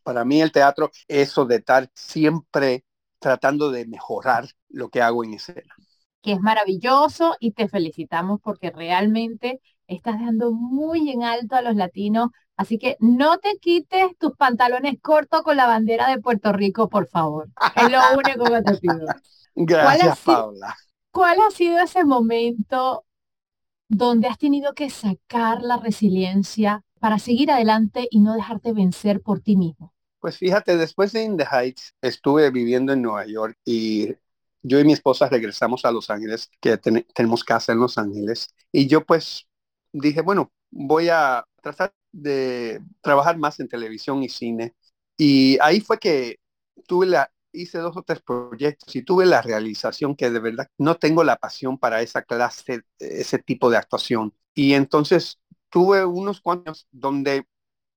Para 0.07 0.23
mí 0.23 0.41
el 0.41 0.53
teatro, 0.53 0.89
eso 1.09 1.43
de 1.43 1.57
estar 1.57 1.91
siempre 1.93 2.85
tratando 3.19 3.71
de 3.71 3.85
mejorar 3.85 4.47
lo 4.69 4.87
que 4.87 5.01
hago 5.01 5.25
en 5.25 5.33
escena. 5.33 5.75
Que 6.21 6.31
es 6.31 6.39
maravilloso 6.39 7.35
y 7.41 7.51
te 7.51 7.67
felicitamos 7.67 8.39
porque 8.41 8.71
realmente 8.71 9.59
estás 9.85 10.21
dando 10.21 10.53
muy 10.53 11.11
en 11.11 11.23
alto 11.23 11.57
a 11.57 11.61
los 11.61 11.75
latinos. 11.75 12.29
Así 12.55 12.77
que 12.77 12.95
no 13.01 13.39
te 13.39 13.57
quites 13.57 14.17
tus 14.17 14.31
pantalones 14.37 14.93
cortos 15.01 15.41
con 15.41 15.57
la 15.57 15.67
bandera 15.67 16.09
de 16.09 16.21
Puerto 16.21 16.53
Rico, 16.53 16.87
por 16.87 17.09
favor. 17.09 17.49
Es 17.75 17.91
lo 17.91 17.99
único 18.17 18.45
que 18.45 18.61
te 18.61 18.77
pido. 18.77 19.07
Gracias, 19.55 20.19
Paula. 20.19 20.73
¿Cuál 21.11 21.37
ha 21.45 21.51
sido 21.51 21.81
ese 21.81 22.05
momento 22.05 23.03
donde 23.89 24.29
has 24.29 24.37
tenido 24.37 24.73
que 24.73 24.89
sacar 24.89 25.61
la 25.63 25.75
resiliencia 25.75 26.85
para 27.01 27.19
seguir 27.19 27.51
adelante 27.51 28.07
y 28.09 28.21
no 28.21 28.35
dejarte 28.35 28.71
vencer 28.71 29.21
por 29.21 29.41
ti 29.41 29.57
mismo? 29.57 29.93
Pues 30.19 30.37
fíjate, 30.37 30.77
después 30.77 31.11
de 31.13 31.23
In 31.23 31.37
the 31.37 31.45
Heights 31.45 31.93
estuve 32.01 32.49
viviendo 32.51 32.91
en 32.93 33.01
Nueva 33.01 33.25
York 33.25 33.57
y 33.63 34.15
yo 34.63 34.79
y 34.79 34.83
mi 34.83 34.93
esposa 34.93 35.29
regresamos 35.29 35.85
a 35.85 35.91
Los 35.91 36.09
Ángeles, 36.09 36.49
que 36.59 36.77
tenemos 36.77 37.43
casa 37.43 37.71
en 37.73 37.79
Los 37.79 37.97
Ángeles. 37.97 38.53
Y 38.71 38.87
yo 38.87 39.05
pues 39.05 39.47
dije, 39.93 40.21
bueno, 40.21 40.51
voy 40.71 41.09
a 41.09 41.45
tratar 41.61 41.93
de 42.11 42.81
trabajar 43.01 43.37
más 43.37 43.59
en 43.59 43.69
televisión 43.69 44.23
y 44.23 44.29
cine. 44.29 44.75
Y 45.17 45.57
ahí 45.61 45.81
fue 45.81 45.99
que 45.99 46.39
tuve 46.87 47.05
la, 47.07 47.31
hice 47.51 47.77
dos 47.79 47.95
o 47.97 48.03
tres 48.03 48.21
proyectos 48.21 48.95
y 48.95 49.03
tuve 49.03 49.25
la 49.25 49.41
realización 49.41 50.15
que 50.15 50.29
de 50.31 50.39
verdad 50.39 50.67
no 50.77 50.95
tengo 50.95 51.23
la 51.23 51.37
pasión 51.37 51.77
para 51.77 52.01
esa 52.01 52.23
clase, 52.23 52.81
ese 52.99 53.39
tipo 53.39 53.69
de 53.69 53.77
actuación. 53.77 54.33
Y 54.53 54.73
entonces 54.73 55.39
tuve 55.69 56.05
unos 56.05 56.41
cuantos 56.41 56.87
donde 56.91 57.45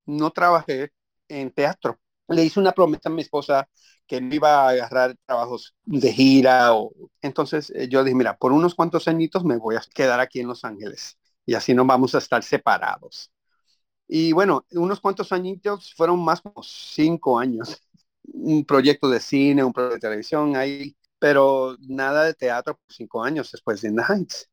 no 0.07 0.31
trabajé 0.33 0.93
en 1.29 1.51
teatro 1.53 1.99
le 2.31 2.45
hice 2.45 2.61
una 2.61 2.73
promesa 2.73 3.09
a 3.09 3.13
mi 3.13 3.23
esposa 3.23 3.69
que 4.07 4.21
no 4.21 4.35
iba 4.35 4.67
a 4.67 4.69
agarrar 4.71 5.17
trabajos 5.27 5.75
de 5.85 6.13
gira. 6.13 6.75
O... 6.75 6.93
Entonces 7.23 7.71
eh, 7.75 7.89
yo 7.89 8.05
dije, 8.05 8.15
mira, 8.17 8.37
por 8.37 8.53
unos 8.53 8.75
cuantos 8.75 9.09
añitos 9.09 9.45
me 9.45 9.57
voy 9.57 9.77
a 9.77 9.83
quedar 9.95 10.21
aquí 10.21 10.41
en 10.41 10.49
Los 10.49 10.65
Ángeles 10.65 11.19
y 11.47 11.55
así 11.55 11.75
no 11.75 11.85
vamos 11.85 12.15
a 12.15 12.19
estar 12.19 12.43
separados. 12.43 13.31
Y 14.09 14.33
bueno, 14.33 14.67
unos 14.73 15.01
cuantos 15.01 15.33
añitos 15.33 15.95
fueron 15.95 16.23
más 16.25 16.41
como 16.41 16.63
cinco 16.63 17.39
años. 17.39 17.81
Un 18.25 18.65
proyecto 18.65 19.09
de 19.09 19.21
cine, 19.21 19.65
un 19.65 19.73
proyecto 19.73 19.95
de 19.97 20.01
televisión 20.01 20.57
ahí, 20.57 20.97
pero 21.19 21.77
nada 21.81 22.25
de 22.25 22.35
teatro 22.35 22.75
por 22.77 22.93
cinco 22.93 23.23
años 23.23 23.51
después 23.53 23.81
de 23.81 23.89
In 23.89 23.97
the 23.97 24.03
Heights. 24.09 24.51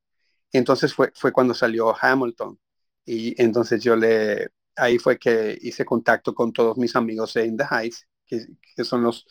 Entonces 0.51 0.93
fue, 0.93 1.11
fue 1.15 1.31
cuando 1.33 1.53
salió 1.53 1.95
Hamilton. 1.99 2.59
Y 3.05 3.41
entonces 3.41 3.83
yo 3.83 3.95
le, 3.95 4.49
ahí 4.77 4.97
fue 4.99 5.17
que 5.17 5.57
hice 5.61 5.85
contacto 5.85 6.33
con 6.33 6.53
todos 6.53 6.77
mis 6.77 6.95
amigos 6.95 7.33
de 7.33 7.45
In 7.45 7.57
the 7.57 7.65
Heights, 7.69 8.07
que, 8.25 8.83
son 8.83 9.03
los, 9.03 9.25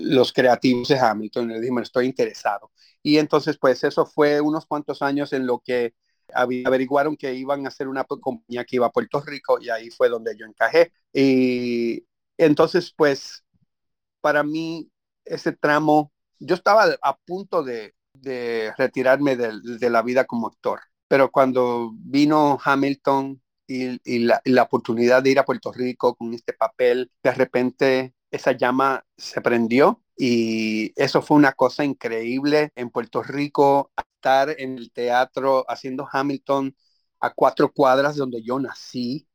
los 0.00 0.32
creativos 0.32 0.88
de 0.88 0.98
Hamilton. 0.98 1.48
Le 1.48 1.60
dije, 1.60 1.72
estoy 1.82 2.06
interesado. 2.06 2.70
Y 3.02 3.18
entonces, 3.18 3.58
pues 3.58 3.84
eso 3.84 4.06
fue 4.06 4.40
unos 4.40 4.66
cuantos 4.66 5.02
años 5.02 5.32
en 5.32 5.46
lo 5.46 5.60
que 5.60 5.94
averiguaron 6.34 7.16
que 7.16 7.34
iban 7.34 7.64
a 7.64 7.68
hacer 7.68 7.88
una 7.88 8.04
compañía 8.04 8.64
que 8.64 8.76
iba 8.76 8.86
a 8.86 8.92
Puerto 8.92 9.20
Rico 9.20 9.58
y 9.60 9.70
ahí 9.70 9.90
fue 9.90 10.08
donde 10.08 10.36
yo 10.36 10.46
encajé. 10.46 10.92
Y 11.12 12.04
Entonces, 12.36 12.92
pues, 12.96 13.44
para 14.20 14.42
mí, 14.42 14.90
ese 15.24 15.52
tramo, 15.52 16.12
yo 16.38 16.54
estaba 16.54 16.86
a 17.02 17.16
punto 17.16 17.62
de, 17.62 17.94
retirarme 18.76 19.36
de, 19.36 19.90
la 19.90 20.02
vida 20.02 20.24
como 20.24 20.48
actor, 20.48 20.80
pero 21.08 21.30
cuando 21.30 21.92
vino 21.94 22.58
Hamilton 22.64 23.40
y, 23.66 24.18
la, 24.20 24.62
oportunidad 24.62 25.22
de 25.22 25.30
ir 25.30 25.38
a 25.38 25.44
Puerto 25.44 25.72
Rico 25.72 26.14
con 26.14 26.34
este 26.34 26.52
papel, 26.52 27.10
de 27.22 27.32
repente 27.32 28.14
esa 28.30 28.52
llama 28.52 29.04
se 29.16 29.40
prendió 29.40 30.02
y 30.16 30.92
eso 30.96 31.22
fue 31.22 31.36
una 31.36 31.52
cosa 31.52 31.84
increíble 31.84 32.72
en 32.74 32.90
Puerto 32.90 33.22
Rico, 33.22 33.92
estar 33.96 34.54
en 34.58 34.78
el 34.78 34.90
teatro 34.92 35.64
haciendo 35.68 36.08
Hamilton 36.10 36.74
a 37.20 37.32
cuatro 37.32 37.72
cuadras 37.72 38.16
donde 38.16 38.42
yo 38.42 38.58
nací, 38.58 39.28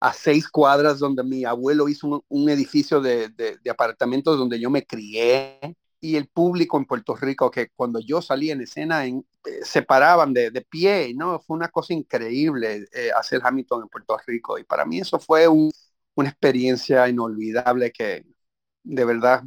a 0.00 0.12
seis 0.12 0.48
cuadras 0.48 0.98
donde 0.98 1.22
mi 1.22 1.44
abuelo 1.44 1.88
hizo 1.88 2.24
un, 2.28 2.50
edificio 2.50 3.00
de, 3.00 3.32
apartamentos 3.70 4.38
donde 4.38 4.58
yo 4.60 4.70
me 4.70 4.84
crié 4.84 5.58
y 6.02 6.16
el 6.16 6.26
público 6.28 6.76
en 6.76 6.84
Puerto 6.84 7.14
Rico 7.14 7.50
que 7.50 7.68
cuando 7.76 8.00
yo 8.00 8.20
salí 8.20 8.50
en 8.50 8.60
escena 8.60 9.06
en, 9.06 9.24
eh, 9.46 9.60
se 9.62 9.82
paraban 9.82 10.34
de, 10.34 10.50
pie, 10.68 11.14
¿no? 11.14 11.38
Fue 11.40 11.56
una 11.56 11.68
cosa 11.68 11.94
increíble 11.94 12.88
eh, 12.92 13.10
hacer 13.16 13.40
Hamilton 13.42 13.82
en 13.84 13.88
Puerto 13.88 14.18
Rico 14.26 14.58
y 14.58 14.64
para 14.64 14.84
mí 14.84 14.98
eso 14.98 15.20
fue 15.20 15.46
un, 15.46 15.70
una 16.16 16.28
experiencia 16.28 17.08
inolvidable 17.08 17.92
que 17.92 18.26
de 18.82 19.04
verdad 19.04 19.44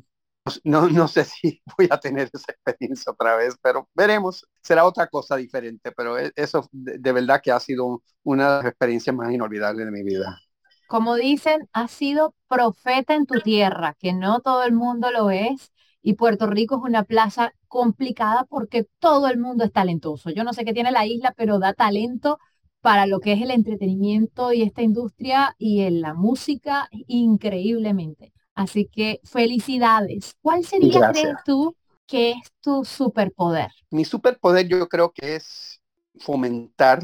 no, 0.64 0.88
no 0.88 1.08
sé 1.10 1.26
si 1.26 1.62
voy 1.78 1.90
a 1.92 2.00
tener 2.00 2.30
esa 2.34 2.54
experiencia 2.54 3.12
otra 3.12 3.36
vez, 3.36 3.56
pero 3.62 3.90
veremos. 3.94 4.48
Será 4.62 4.86
otra 4.86 5.08
cosa 5.08 5.36
diferente, 5.36 5.92
pero 5.92 6.18
e, 6.18 6.32
eso 6.38 6.70
de, 6.72 6.98
de 6.98 7.12
verdad 7.12 7.42
que 7.44 7.52
ha 7.52 7.60
sido 7.60 8.02
una 8.24 8.50
de 8.50 8.58
las 8.58 8.66
experiencias 8.68 9.14
más 9.14 9.32
inolvidables 9.32 9.86
de 9.86 9.92
mi 9.92 10.04
vida. 10.04 10.40
Como 10.88 11.16
dicen, 11.16 11.68
has 11.74 11.92
sido 11.92 12.34
profeta 12.48 13.16
en 13.16 13.26
tu 13.26 13.42
tierra, 13.42 13.96
que 14.00 14.14
no 14.14 14.40
todo 14.40 14.64
el 14.64 14.72
mundo 14.72 15.12
lo 15.12 15.32
es. 15.32 15.72
Y 16.08 16.14
Puerto 16.14 16.46
Rico 16.46 16.76
es 16.76 16.84
una 16.84 17.02
plaza 17.04 17.52
complicada 17.68 18.46
porque 18.48 18.86
todo 19.00 19.28
el 19.28 19.40
mundo 19.40 19.64
es 19.64 19.72
talentoso. 19.72 20.30
Yo 20.30 20.44
no 20.44 20.54
sé 20.54 20.64
qué 20.64 20.72
tiene 20.72 20.92
la 20.92 21.08
isla, 21.08 21.34
pero 21.36 21.58
da 21.58 21.74
talento 21.74 22.38
para 22.80 23.08
lo 23.08 23.20
que 23.20 23.34
es 23.34 23.42
el 23.42 23.50
entretenimiento 23.50 24.54
y 24.54 24.62
esta 24.62 24.84
industria 24.84 25.56
y 25.58 25.82
en 25.82 26.02
la 26.02 26.14
música 26.14 26.88
increíblemente. 26.92 28.34
Así 28.54 28.86
que 28.86 29.20
felicidades. 29.24 30.36
¿Cuál 30.44 30.64
sería, 30.64 31.00
Gracias. 31.00 31.24
crees 31.24 31.38
tú, 31.44 31.76
que 32.06 32.32
es 32.34 32.52
tu 32.62 32.86
superpoder? 32.86 33.72
Mi 33.90 34.06
superpoder 34.06 34.68
yo 34.68 34.88
creo 34.88 35.12
que 35.12 35.38
es 35.38 35.82
fomentar 36.20 37.02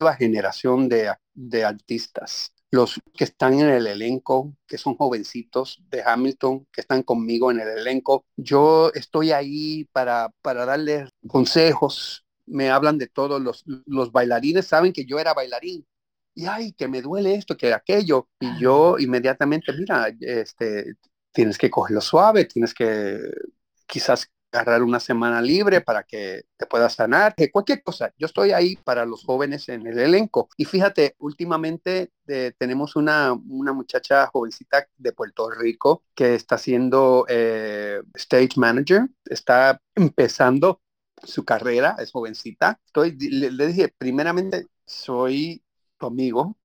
la 0.00 0.16
generación 0.16 0.88
de, 0.88 1.12
de 1.32 1.64
artistas. 1.64 2.51
Los 2.72 3.00
que 3.14 3.24
están 3.24 3.54
en 3.60 3.68
el 3.68 3.86
elenco, 3.86 4.56
que 4.66 4.78
son 4.78 4.96
jovencitos 4.96 5.80
de 5.90 6.02
Hamilton, 6.02 6.66
que 6.72 6.80
están 6.80 7.02
conmigo 7.02 7.50
en 7.50 7.60
el 7.60 7.68
elenco, 7.68 8.24
yo 8.36 8.90
estoy 8.94 9.30
ahí 9.30 9.84
para, 9.92 10.30
para 10.42 10.64
darles 10.64 11.10
consejos. 11.28 12.24
Me 12.46 12.70
hablan 12.70 12.98
de 12.98 13.06
todos 13.06 13.40
los, 13.40 13.62
los 13.86 14.10
bailarines, 14.10 14.66
saben 14.66 14.92
que 14.92 15.04
yo 15.04 15.20
era 15.20 15.34
bailarín, 15.34 15.86
y 16.34 16.46
ay, 16.46 16.72
que 16.72 16.88
me 16.88 17.02
duele 17.02 17.34
esto, 17.34 17.56
que 17.56 17.72
aquello. 17.72 18.28
Y 18.40 18.58
yo 18.58 18.98
inmediatamente, 18.98 19.72
mira, 19.72 20.08
este, 20.20 20.94
tienes 21.32 21.58
que 21.58 21.70
cogerlo 21.70 22.00
suave, 22.00 22.46
tienes 22.46 22.74
que 22.74 23.18
quizás 23.86 24.30
agarrar 24.52 24.82
una 24.82 25.00
semana 25.00 25.40
libre 25.40 25.80
para 25.80 26.02
que 26.02 26.42
te 26.56 26.66
puedas 26.66 26.94
sanar, 26.94 27.34
que 27.34 27.50
cualquier 27.50 27.82
cosa. 27.82 28.12
Yo 28.18 28.26
estoy 28.26 28.52
ahí 28.52 28.76
para 28.76 29.06
los 29.06 29.24
jóvenes 29.24 29.68
en 29.68 29.86
el 29.86 29.98
elenco. 29.98 30.48
Y 30.56 30.66
fíjate, 30.66 31.16
últimamente 31.18 32.10
eh, 32.28 32.52
tenemos 32.58 32.94
una, 32.96 33.32
una, 33.32 33.72
muchacha 33.72 34.26
jovencita 34.26 34.86
de 34.96 35.12
Puerto 35.12 35.50
Rico 35.50 36.04
que 36.14 36.34
está 36.34 36.58
siendo 36.58 37.24
eh, 37.28 38.02
stage 38.14 38.52
manager, 38.56 39.08
está 39.24 39.80
empezando 39.94 40.82
su 41.22 41.44
carrera, 41.44 41.96
es 41.98 42.12
jovencita. 42.12 42.78
Estoy, 42.84 43.16
le, 43.18 43.66
dije, 43.66 43.94
primeramente, 43.96 44.66
soy 44.86 45.64
amigo 45.98 46.58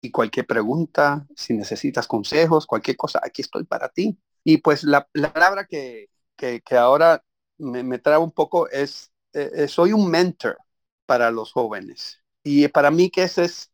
y 0.00 0.10
cualquier 0.10 0.46
pregunta, 0.46 1.26
si 1.34 1.54
necesitas 1.54 2.06
consejos, 2.06 2.66
cualquier 2.66 2.96
cosa, 2.96 3.20
aquí 3.24 3.42
estoy 3.42 3.64
para 3.64 3.88
ti. 3.88 4.18
Y 4.44 4.58
pues 4.58 4.84
la 4.84 5.08
palabra 5.08 5.66
que, 5.66 6.10
que, 6.36 6.60
que, 6.62 6.76
ahora 6.76 7.24
me, 7.58 7.82
me 7.82 7.98
trae 7.98 8.18
un 8.18 8.32
poco 8.32 8.68
es, 8.68 9.12
eh, 9.32 9.68
soy 9.68 9.92
un 9.92 10.10
mentor 10.10 10.58
para 11.06 11.30
los 11.30 11.52
jóvenes. 11.52 12.22
Y 12.42 12.68
para 12.68 12.90
mí 12.90 13.10
que 13.10 13.24
ese 13.24 13.44
es, 13.44 13.72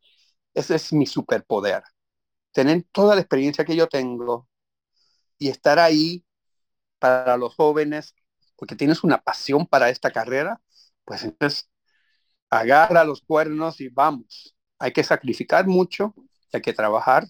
ese 0.53 0.75
es 0.75 0.93
mi 0.93 1.05
superpoder. 1.05 1.83
Tener 2.53 2.83
toda 2.91 3.15
la 3.15 3.21
experiencia 3.21 3.65
que 3.65 3.75
yo 3.75 3.87
tengo 3.87 4.49
y 5.37 5.49
estar 5.49 5.79
ahí 5.79 6.25
para 6.99 7.37
los 7.37 7.55
jóvenes, 7.55 8.15
porque 8.55 8.75
tienes 8.75 9.03
una 9.03 9.19
pasión 9.21 9.65
para 9.67 9.89
esta 9.89 10.11
carrera, 10.11 10.61
pues 11.05 11.23
entonces 11.23 11.69
agarra 12.49 13.03
los 13.03 13.21
cuernos 13.21 13.81
y 13.81 13.89
vamos 13.89 14.55
hay 14.81 14.91
que 14.91 15.03
sacrificar 15.03 15.67
mucho, 15.67 16.15
hay 16.51 16.61
que 16.61 16.73
trabajar, 16.73 17.27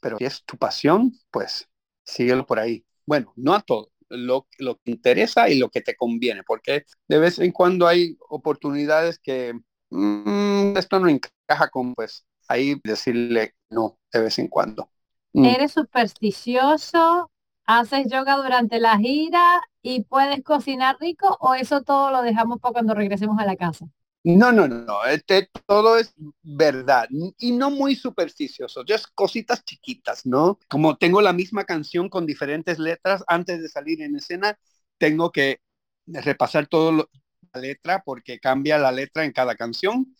pero 0.00 0.16
si 0.16 0.24
es 0.24 0.42
tu 0.44 0.56
pasión, 0.56 1.12
pues 1.30 1.68
síguelo 2.04 2.46
por 2.46 2.58
ahí. 2.58 2.86
Bueno, 3.04 3.34
no 3.36 3.54
a 3.54 3.60
todo, 3.60 3.92
lo, 4.08 4.46
lo 4.58 4.76
que 4.76 4.90
interesa 4.90 5.48
y 5.48 5.58
lo 5.58 5.70
que 5.70 5.80
te 5.80 5.96
conviene, 5.96 6.42
porque 6.42 6.84
de 7.08 7.18
vez 7.18 7.38
en 7.38 7.52
cuando 7.52 7.86
hay 7.86 8.16
oportunidades 8.28 9.18
que 9.18 9.54
mmm, 9.90 10.76
esto 10.76 10.98
no 10.98 11.08
encaja 11.08 11.68
con, 11.70 11.94
pues 11.94 12.26
ahí 12.48 12.80
decirle 12.84 13.54
no 13.70 13.98
de 14.12 14.20
vez 14.20 14.38
en 14.38 14.48
cuando. 14.48 14.90
Mm. 15.32 15.44
Eres 15.44 15.72
supersticioso, 15.72 17.30
haces 17.64 18.06
yoga 18.10 18.36
durante 18.36 18.78
la 18.78 18.96
gira 18.98 19.62
y 19.82 20.02
puedes 20.04 20.42
cocinar 20.42 20.96
rico 21.00 21.36
o 21.40 21.54
eso 21.54 21.82
todo 21.82 22.10
lo 22.10 22.22
dejamos 22.22 22.60
para 22.60 22.72
cuando 22.72 22.94
regresemos 22.94 23.38
a 23.38 23.44
la 23.44 23.56
casa. 23.56 23.86
No, 24.28 24.50
no, 24.50 24.66
no, 24.66 25.04
este, 25.04 25.48
todo 25.66 25.96
es 25.98 26.12
verdad 26.42 27.06
y 27.38 27.52
no 27.52 27.70
muy 27.70 27.94
supersticioso, 27.94 28.84
ya 28.84 28.96
es 28.96 29.06
cositas 29.06 29.64
chiquitas, 29.64 30.26
¿no? 30.26 30.58
Como 30.68 30.96
tengo 30.98 31.20
la 31.22 31.32
misma 31.32 31.62
canción 31.64 32.08
con 32.08 32.26
diferentes 32.26 32.80
letras, 32.80 33.22
antes 33.28 33.62
de 33.62 33.68
salir 33.68 34.02
en 34.02 34.16
escena, 34.16 34.58
tengo 34.98 35.30
que 35.30 35.60
repasar 36.06 36.66
toda 36.66 37.06
la 37.54 37.60
letra 37.60 38.02
porque 38.04 38.40
cambia 38.40 38.78
la 38.78 38.90
letra 38.90 39.24
en 39.24 39.30
cada 39.32 39.54
canción 39.54 40.16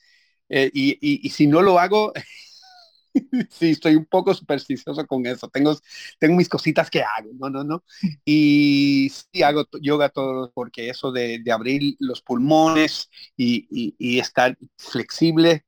eh, 0.49 0.71
y, 0.73 0.92
y, 1.01 1.27
y 1.27 1.31
si 1.31 1.47
no 1.49 1.62
lo 1.62 1.81
hago, 1.81 2.12
sí, 3.50 3.70
estoy 3.70 3.96
un 3.96 4.07
poco 4.07 4.35
supersticioso 4.35 5.07
con 5.07 5.26
eso. 5.26 5.48
Tengo, 5.48 5.76
tengo 6.18 6.37
mis 6.37 6.48
cositas 6.48 6.90
que 6.90 7.02
hago, 7.02 7.31
no, 7.35 7.50
no, 7.50 7.64
no. 7.64 7.85
Y 8.24 9.11
sí 9.11 9.42
hago 9.42 9.64
yoga 9.81 10.09
todo 10.09 10.50
porque 10.52 10.88
eso 10.90 11.12
de, 11.12 11.42
abrir 11.50 11.96
los 11.98 12.22
pulmones 12.22 13.11
y, 13.37 13.94
estar 14.18 14.57
flexible 14.76 15.64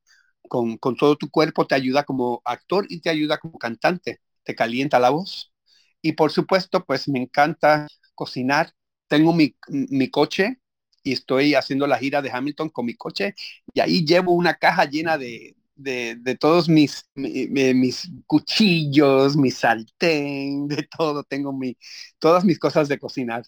con, 0.48 0.78
con, 0.78 0.96
todo 0.96 1.16
tu 1.16 1.30
cuerpo 1.30 1.66
te 1.66 1.74
ayuda 1.74 2.04
como 2.04 2.42
actor 2.44 2.86
y 2.88 3.00
te 3.00 3.10
ayuda 3.10 3.38
como 3.38 3.58
cantante, 3.58 4.20
te 4.44 4.54
calienta 4.54 4.98
la 4.98 5.10
voz. 5.10 5.52
Y 6.02 6.12
por 6.12 6.30
supuesto, 6.32 6.84
pues 6.84 7.08
me 7.08 7.20
encanta 7.20 7.86
cocinar. 8.14 8.72
Tengo 9.08 9.32
mi, 9.32 9.56
mi 9.68 10.10
coche 10.10 10.60
y 11.02 11.12
estoy 11.12 11.54
haciendo 11.54 11.86
la 11.86 11.98
gira 11.98 12.22
de 12.22 12.30
Hamilton 12.30 12.68
con 12.70 12.86
mi 12.86 12.94
coche 12.94 13.34
y 13.72 13.80
ahí 13.80 14.04
llevo 14.04 14.32
una 14.32 14.54
caja 14.54 14.84
llena 14.84 15.16
de, 15.18 15.56
de, 15.78 16.16
de 16.16 16.34
todos 16.34 16.68
mis, 16.68 17.08
mi, 17.14 17.48
mis 17.48 18.10
cuchillos, 18.26 19.36
mi 19.36 19.50
sartén, 19.50 20.68
de 20.68 20.82
todo, 20.82 21.22
tengo 21.22 21.52
mi, 21.52 21.76
todas 22.18 22.44
mis 22.44 22.58
cosas 22.58 22.88
de 22.88 22.98
cocinar. 22.98 23.44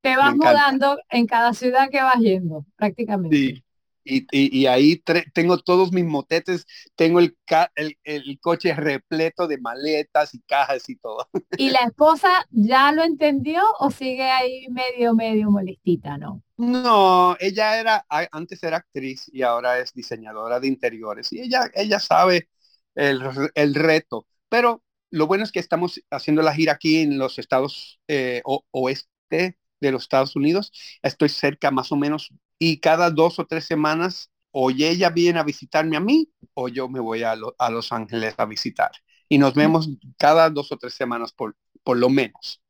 Te 0.00 0.16
vas 0.16 0.34
mudando 0.34 0.98
en 1.10 1.26
cada 1.26 1.52
ciudad 1.52 1.90
que 1.90 2.02
vas 2.02 2.18
yendo, 2.18 2.64
prácticamente. 2.76 3.36
Sí. 3.36 3.64
Y, 4.02 4.26
y, 4.32 4.60
y, 4.60 4.66
ahí 4.66 5.00
tengo 5.34 5.58
todos 5.58 5.92
mis 5.92 6.06
motetes, 6.06 6.66
tengo 6.96 7.20
el, 7.20 7.36
el, 7.74 7.98
el, 8.02 8.40
coche 8.40 8.72
repleto 8.74 9.46
de 9.46 9.58
maletas 9.58 10.34
y 10.34 10.40
cajas 10.40 10.88
y 10.88 10.96
todo. 10.96 11.28
¿Y 11.58 11.68
la 11.68 11.80
esposa 11.80 12.46
ya 12.50 12.92
lo 12.92 13.04
entendió 13.04 13.62
o 13.78 13.90
sigue 13.90 14.24
ahí 14.24 14.66
medio, 14.70 15.14
medio 15.14 15.50
molestita, 15.50 16.16
no? 16.16 16.42
No, 16.62 17.36
ella 17.40 17.80
era, 17.80 18.06
antes 18.32 18.62
era 18.62 18.76
actriz 18.78 19.30
y 19.32 19.40
ahora 19.42 19.78
es 19.78 19.94
diseñadora 19.94 20.60
de 20.60 20.68
interiores 20.68 21.32
y 21.32 21.40
ella, 21.40 21.70
ella 21.74 21.98
sabe 21.98 22.50
el, 22.94 23.22
el 23.54 23.74
reto, 23.74 24.26
pero 24.50 24.84
lo 25.10 25.26
bueno 25.26 25.44
es 25.44 25.52
que 25.52 25.58
estamos 25.58 26.02
haciendo 26.10 26.42
la 26.42 26.52
gira 26.54 26.72
aquí 26.74 26.98
en 26.98 27.16
los 27.18 27.38
estados 27.38 27.98
eh, 28.08 28.42
o, 28.44 28.62
oeste 28.72 29.58
de 29.80 29.90
los 29.90 30.02
Estados 30.02 30.36
Unidos, 30.36 30.70
estoy 31.00 31.30
cerca 31.30 31.70
más 31.70 31.92
o 31.92 31.96
menos 31.96 32.28
y 32.58 32.78
cada 32.80 33.10
dos 33.10 33.38
o 33.38 33.46
tres 33.46 33.64
semanas 33.64 34.30
o 34.50 34.70
ella 34.70 35.08
viene 35.08 35.38
a 35.38 35.44
visitarme 35.44 35.96
a 35.96 36.00
mí 36.00 36.30
o 36.52 36.68
yo 36.68 36.90
me 36.90 37.00
voy 37.00 37.22
a, 37.22 37.36
lo, 37.36 37.54
a 37.58 37.70
Los 37.70 37.90
Ángeles 37.90 38.34
a 38.36 38.44
visitar. 38.44 38.90
Y 39.30 39.38
nos 39.38 39.54
vemos 39.54 39.88
cada 40.18 40.50
dos 40.50 40.72
o 40.72 40.76
tres 40.76 40.92
semanas 40.92 41.32
por, 41.32 41.56
por 41.84 41.96
lo 41.96 42.10
menos. 42.10 42.60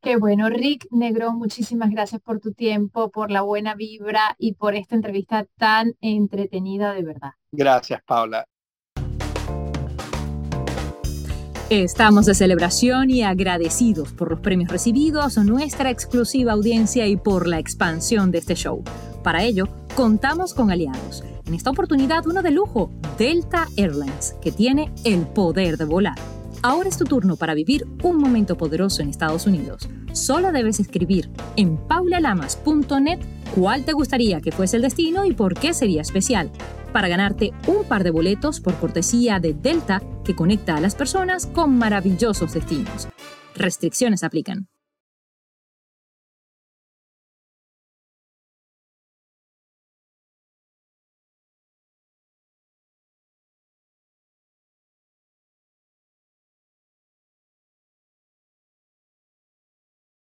Qué 0.00 0.16
bueno, 0.16 0.48
Rick 0.48 0.86
Negro, 0.90 1.32
muchísimas 1.32 1.90
gracias 1.90 2.20
por 2.20 2.40
tu 2.40 2.52
tiempo, 2.52 3.10
por 3.10 3.30
la 3.30 3.42
buena 3.42 3.74
vibra 3.74 4.36
y 4.38 4.54
por 4.54 4.74
esta 4.74 4.94
entrevista 4.94 5.46
tan 5.56 5.94
entretenida 6.00 6.92
de 6.92 7.02
verdad. 7.02 7.32
Gracias, 7.50 8.02
Paula. 8.04 8.46
Estamos 11.68 12.26
de 12.26 12.36
celebración 12.36 13.10
y 13.10 13.24
agradecidos 13.24 14.12
por 14.12 14.30
los 14.30 14.38
premios 14.38 14.70
recibidos, 14.70 15.36
nuestra 15.38 15.90
exclusiva 15.90 16.52
audiencia 16.52 17.08
y 17.08 17.16
por 17.16 17.48
la 17.48 17.58
expansión 17.58 18.30
de 18.30 18.38
este 18.38 18.54
show. 18.54 18.84
Para 19.24 19.42
ello, 19.42 19.66
contamos 19.96 20.54
con 20.54 20.70
aliados. 20.70 21.24
En 21.44 21.54
esta 21.54 21.70
oportunidad, 21.70 22.24
uno 22.28 22.42
de 22.42 22.52
lujo, 22.52 22.90
Delta 23.18 23.66
Airlines, 23.76 24.36
que 24.40 24.52
tiene 24.52 24.92
el 25.02 25.26
poder 25.26 25.76
de 25.76 25.86
volar. 25.86 26.14
Ahora 26.62 26.88
es 26.88 26.98
tu 26.98 27.04
turno 27.04 27.36
para 27.36 27.54
vivir 27.54 27.86
un 28.02 28.18
momento 28.18 28.56
poderoso 28.56 29.02
en 29.02 29.08
Estados 29.08 29.46
Unidos. 29.46 29.88
Solo 30.12 30.52
debes 30.52 30.80
escribir 30.80 31.30
en 31.56 31.76
paulalamas.net 31.76 33.20
cuál 33.54 33.84
te 33.84 33.92
gustaría 33.92 34.40
que 34.40 34.52
fuese 34.52 34.76
el 34.76 34.82
destino 34.82 35.24
y 35.24 35.34
por 35.34 35.54
qué 35.54 35.74
sería 35.74 36.02
especial 36.02 36.50
para 36.92 37.08
ganarte 37.08 37.52
un 37.66 37.84
par 37.84 38.04
de 38.04 38.10
boletos 38.10 38.60
por 38.60 38.74
cortesía 38.76 39.38
de 39.38 39.54
Delta 39.54 40.02
que 40.24 40.34
conecta 40.34 40.76
a 40.76 40.80
las 40.80 40.94
personas 40.94 41.46
con 41.46 41.76
maravillosos 41.76 42.54
destinos. 42.54 43.08
Restricciones 43.54 44.24
aplican. 44.24 44.68